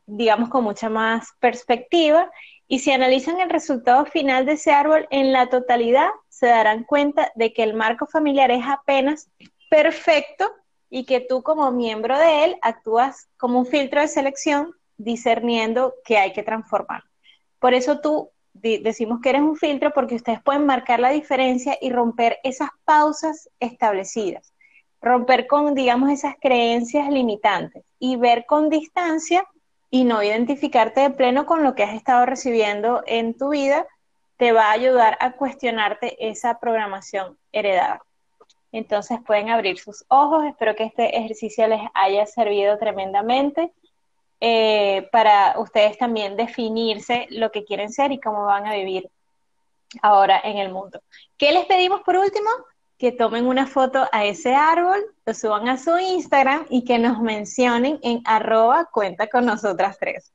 digamos, 0.05 0.49
con 0.49 0.63
mucha 0.63 0.89
más 0.89 1.29
perspectiva 1.39 2.29
y 2.67 2.79
si 2.79 2.91
analizan 2.91 3.39
el 3.39 3.49
resultado 3.49 4.05
final 4.05 4.45
de 4.45 4.53
ese 4.53 4.71
árbol 4.71 5.07
en 5.09 5.31
la 5.31 5.47
totalidad, 5.47 6.09
se 6.27 6.47
darán 6.47 6.83
cuenta 6.83 7.31
de 7.35 7.53
que 7.53 7.63
el 7.63 7.73
marco 7.73 8.07
familiar 8.07 8.51
es 8.51 8.65
apenas 8.67 9.29
perfecto 9.69 10.51
y 10.89 11.05
que 11.05 11.21
tú 11.21 11.43
como 11.43 11.71
miembro 11.71 12.17
de 12.17 12.45
él 12.45 12.57
actúas 12.61 13.29
como 13.37 13.59
un 13.59 13.65
filtro 13.65 14.01
de 14.01 14.07
selección 14.07 14.73
discerniendo 14.97 15.93
que 16.03 16.17
hay 16.17 16.33
que 16.33 16.43
transformar. 16.43 17.03
Por 17.59 17.73
eso 17.73 17.99
tú 17.99 18.31
decimos 18.53 19.19
que 19.21 19.29
eres 19.29 19.41
un 19.41 19.55
filtro 19.55 19.91
porque 19.93 20.15
ustedes 20.15 20.41
pueden 20.41 20.65
marcar 20.65 20.99
la 20.99 21.11
diferencia 21.11 21.77
y 21.79 21.89
romper 21.89 22.39
esas 22.43 22.69
pausas 22.85 23.49
establecidas, 23.59 24.53
romper 25.01 25.47
con, 25.47 25.73
digamos, 25.73 26.09
esas 26.11 26.35
creencias 26.41 27.09
limitantes 27.09 27.83
y 27.99 28.15
ver 28.15 28.45
con 28.45 28.69
distancia 28.69 29.45
y 29.89 30.03
no 30.03 30.21
identificarte 30.21 31.01
de 31.01 31.09
pleno 31.11 31.45
con 31.45 31.63
lo 31.63 31.75
que 31.75 31.83
has 31.83 31.95
estado 31.95 32.25
recibiendo 32.25 33.03
en 33.05 33.37
tu 33.37 33.49
vida, 33.49 33.87
te 34.37 34.51
va 34.51 34.65
a 34.65 34.71
ayudar 34.71 35.17
a 35.19 35.33
cuestionarte 35.33 36.29
esa 36.29 36.59
programación 36.59 37.37
heredada. 37.51 38.01
Entonces 38.71 39.19
pueden 39.25 39.49
abrir 39.49 39.79
sus 39.79 40.05
ojos. 40.09 40.45
Espero 40.45 40.75
que 40.75 40.83
este 40.83 41.17
ejercicio 41.17 41.67
les 41.67 41.81
haya 41.93 42.25
servido 42.25 42.77
tremendamente 42.77 43.71
eh, 44.39 45.09
para 45.11 45.55
ustedes 45.57 45.97
también 45.97 46.35
definirse 46.35 47.25
lo 47.31 47.51
que 47.51 47.63
quieren 47.63 47.91
ser 47.91 48.11
y 48.11 48.19
cómo 48.19 48.45
van 48.45 48.67
a 48.67 48.75
vivir 48.75 49.09
ahora 50.01 50.39
en 50.43 50.57
el 50.57 50.71
mundo. 50.71 51.01
¿Qué 51.37 51.51
les 51.51 51.65
pedimos 51.65 52.01
por 52.01 52.17
último? 52.17 52.49
Que 52.97 53.11
tomen 53.11 53.45
una 53.45 53.67
foto 53.67 54.07
a 54.11 54.25
ese 54.25 54.55
árbol, 54.55 54.99
lo 55.25 55.33
suban 55.33 55.69
a 55.69 55.77
su 55.77 55.97
Instagram 55.97 56.65
y 56.69 56.83
que 56.83 56.97
nos 56.97 57.21
mencionen 57.21 57.99
en 58.01 58.21
arroba 58.25 58.89
cuenta 58.91 59.27
con 59.27 59.45
nosotras 59.45 59.97
tres. 59.99 60.33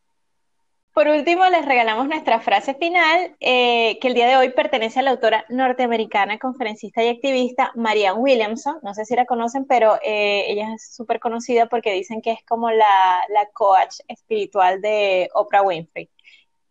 Por 0.94 1.08
último, 1.08 1.46
les 1.46 1.64
regalamos 1.64 2.06
nuestra 2.06 2.38
frase 2.40 2.74
final, 2.74 3.34
eh, 3.40 3.98
que 3.98 4.08
el 4.08 4.14
día 4.14 4.26
de 4.28 4.36
hoy 4.36 4.50
pertenece 4.50 5.00
a 5.00 5.02
la 5.02 5.12
autora 5.12 5.46
norteamericana, 5.48 6.38
conferencista 6.38 7.02
y 7.02 7.08
activista 7.08 7.72
Marianne 7.74 8.20
Williamson. 8.20 8.76
No 8.82 8.92
sé 8.92 9.06
si 9.06 9.16
la 9.16 9.24
conocen, 9.24 9.64
pero 9.64 9.98
eh, 10.02 10.44
ella 10.48 10.74
es 10.74 10.94
súper 10.94 11.18
conocida 11.18 11.64
porque 11.64 11.94
dicen 11.94 12.20
que 12.20 12.32
es 12.32 12.44
como 12.46 12.70
la, 12.70 13.24
la 13.30 13.46
coach 13.54 14.00
espiritual 14.06 14.82
de 14.82 15.30
Oprah 15.32 15.62
Winfrey. 15.62 16.10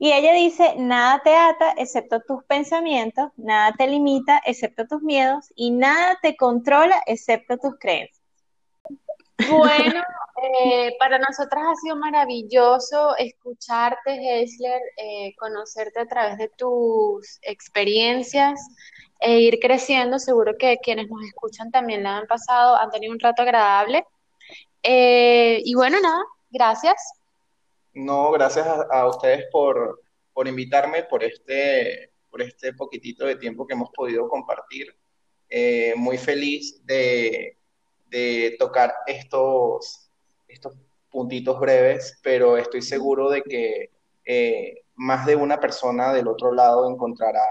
Y 0.03 0.11
ella 0.11 0.33
dice, 0.33 0.73
nada 0.79 1.21
te 1.23 1.35
ata 1.35 1.75
excepto 1.77 2.21
tus 2.21 2.43
pensamientos, 2.45 3.29
nada 3.37 3.71
te 3.77 3.85
limita 3.85 4.41
excepto 4.47 4.87
tus 4.87 5.03
miedos 5.03 5.53
y 5.55 5.69
nada 5.69 6.17
te 6.23 6.35
controla 6.35 7.03
excepto 7.05 7.59
tus 7.59 7.77
creencias. 7.77 8.19
Bueno, 9.47 10.01
eh, 10.41 10.95
para 10.97 11.19
nosotras 11.19 11.63
ha 11.67 11.75
sido 11.75 11.97
maravilloso 11.97 13.15
escucharte, 13.15 14.41
Hesler, 14.41 14.81
eh, 14.97 15.35
conocerte 15.37 15.99
a 15.99 16.07
través 16.07 16.39
de 16.39 16.49
tus 16.49 17.37
experiencias 17.43 18.59
e 19.19 19.41
ir 19.41 19.59
creciendo. 19.59 20.17
Seguro 20.17 20.53
que 20.57 20.79
quienes 20.81 21.11
nos 21.11 21.23
escuchan 21.25 21.69
también 21.69 22.01
la 22.01 22.17
han 22.17 22.25
pasado, 22.25 22.75
han 22.75 22.89
tenido 22.89 23.13
un 23.13 23.19
rato 23.19 23.43
agradable. 23.43 24.03
Eh, 24.81 25.61
y 25.63 25.75
bueno, 25.75 25.97
nada, 26.01 26.23
gracias. 26.49 27.20
No, 27.93 28.31
gracias 28.31 28.65
a, 28.67 29.07
ustedes 29.07 29.45
por, 29.51 30.01
invitarme, 30.45 31.03
por 31.03 31.23
este, 31.23 32.11
por 32.29 32.41
este 32.41 32.73
poquitito 32.73 33.25
de 33.25 33.35
tiempo 33.35 33.67
que 33.67 33.73
hemos 33.73 33.89
podido 33.91 34.29
compartir. 34.29 34.95
Eh, 35.49 35.93
muy 35.97 36.17
feliz 36.17 36.81
de, 36.85 37.57
tocar 38.57 38.93
estos, 39.07 40.09
estos 40.47 40.73
puntitos 41.09 41.59
breves, 41.59 42.19
pero 42.23 42.57
estoy 42.57 42.81
seguro 42.81 43.29
de 43.29 43.41
que 43.41 43.91
eh, 44.25 44.83
más 44.95 45.25
de 45.25 45.35
una 45.35 45.59
persona 45.59 46.13
del 46.13 46.27
otro 46.27 46.53
lado 46.53 46.89
encontrará 46.89 47.45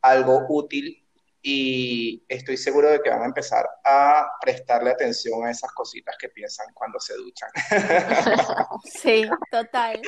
algo 0.00 0.46
útil 0.48 1.01
y 1.44 2.24
estoy 2.28 2.56
seguro 2.56 2.88
de 2.88 3.02
que 3.02 3.10
van 3.10 3.22
a 3.22 3.26
empezar 3.26 3.68
a 3.84 4.30
prestarle 4.40 4.90
atención 4.90 5.44
a 5.44 5.50
esas 5.50 5.72
cositas 5.72 6.16
que 6.16 6.28
piensan 6.28 6.66
cuando 6.72 7.00
se 7.00 7.14
duchan. 7.14 7.50
Sí, 8.84 9.24
total. 9.50 10.00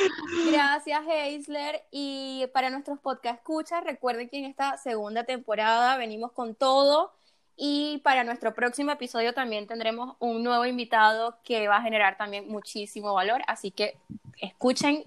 Gracias, 0.51 1.01
Heisler. 1.09 1.83
Y 1.91 2.47
para 2.53 2.71
nuestros 2.71 3.01
podcast 3.01 3.39
escuchas, 3.39 3.83
recuerden 3.83 4.29
que 4.29 4.39
en 4.39 4.45
esta 4.45 4.77
segunda 4.79 5.25
temporada 5.25 5.97
venimos 5.97 6.31
con 6.33 6.55
todo. 6.55 7.13
Y 7.57 8.01
para 8.05 8.25
nuestro 8.25 8.55
próximo 8.55 8.93
episodio 8.93 9.33
también 9.33 9.67
tendremos 9.67 10.17
un 10.21 10.43
nuevo 10.43 10.67
invitado 10.67 11.39
que 11.45 11.67
va 11.69 11.77
a 11.77 11.83
generar 11.83 12.17
también 12.17 12.49
muchísimo 12.49 13.13
valor. 13.13 13.43
Así 13.49 13.73
que 13.73 13.99
escuchen 14.41 15.05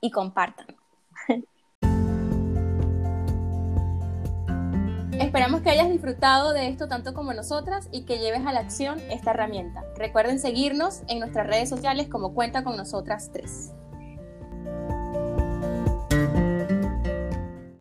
y 0.00 0.10
compartan. 0.10 0.81
Esperamos 5.22 5.62
que 5.62 5.70
hayas 5.70 5.88
disfrutado 5.88 6.52
de 6.52 6.68
esto 6.68 6.88
tanto 6.88 7.14
como 7.14 7.32
nosotras 7.32 7.88
y 7.92 8.02
que 8.02 8.18
lleves 8.18 8.44
a 8.44 8.52
la 8.52 8.58
acción 8.58 8.98
esta 9.08 9.30
herramienta. 9.30 9.84
Recuerden 9.96 10.40
seguirnos 10.40 11.02
en 11.06 11.20
nuestras 11.20 11.46
redes 11.46 11.68
sociales 11.68 12.08
como 12.08 12.34
Cuenta 12.34 12.64
con 12.64 12.76
Nosotras 12.76 13.30
3. 13.32 13.72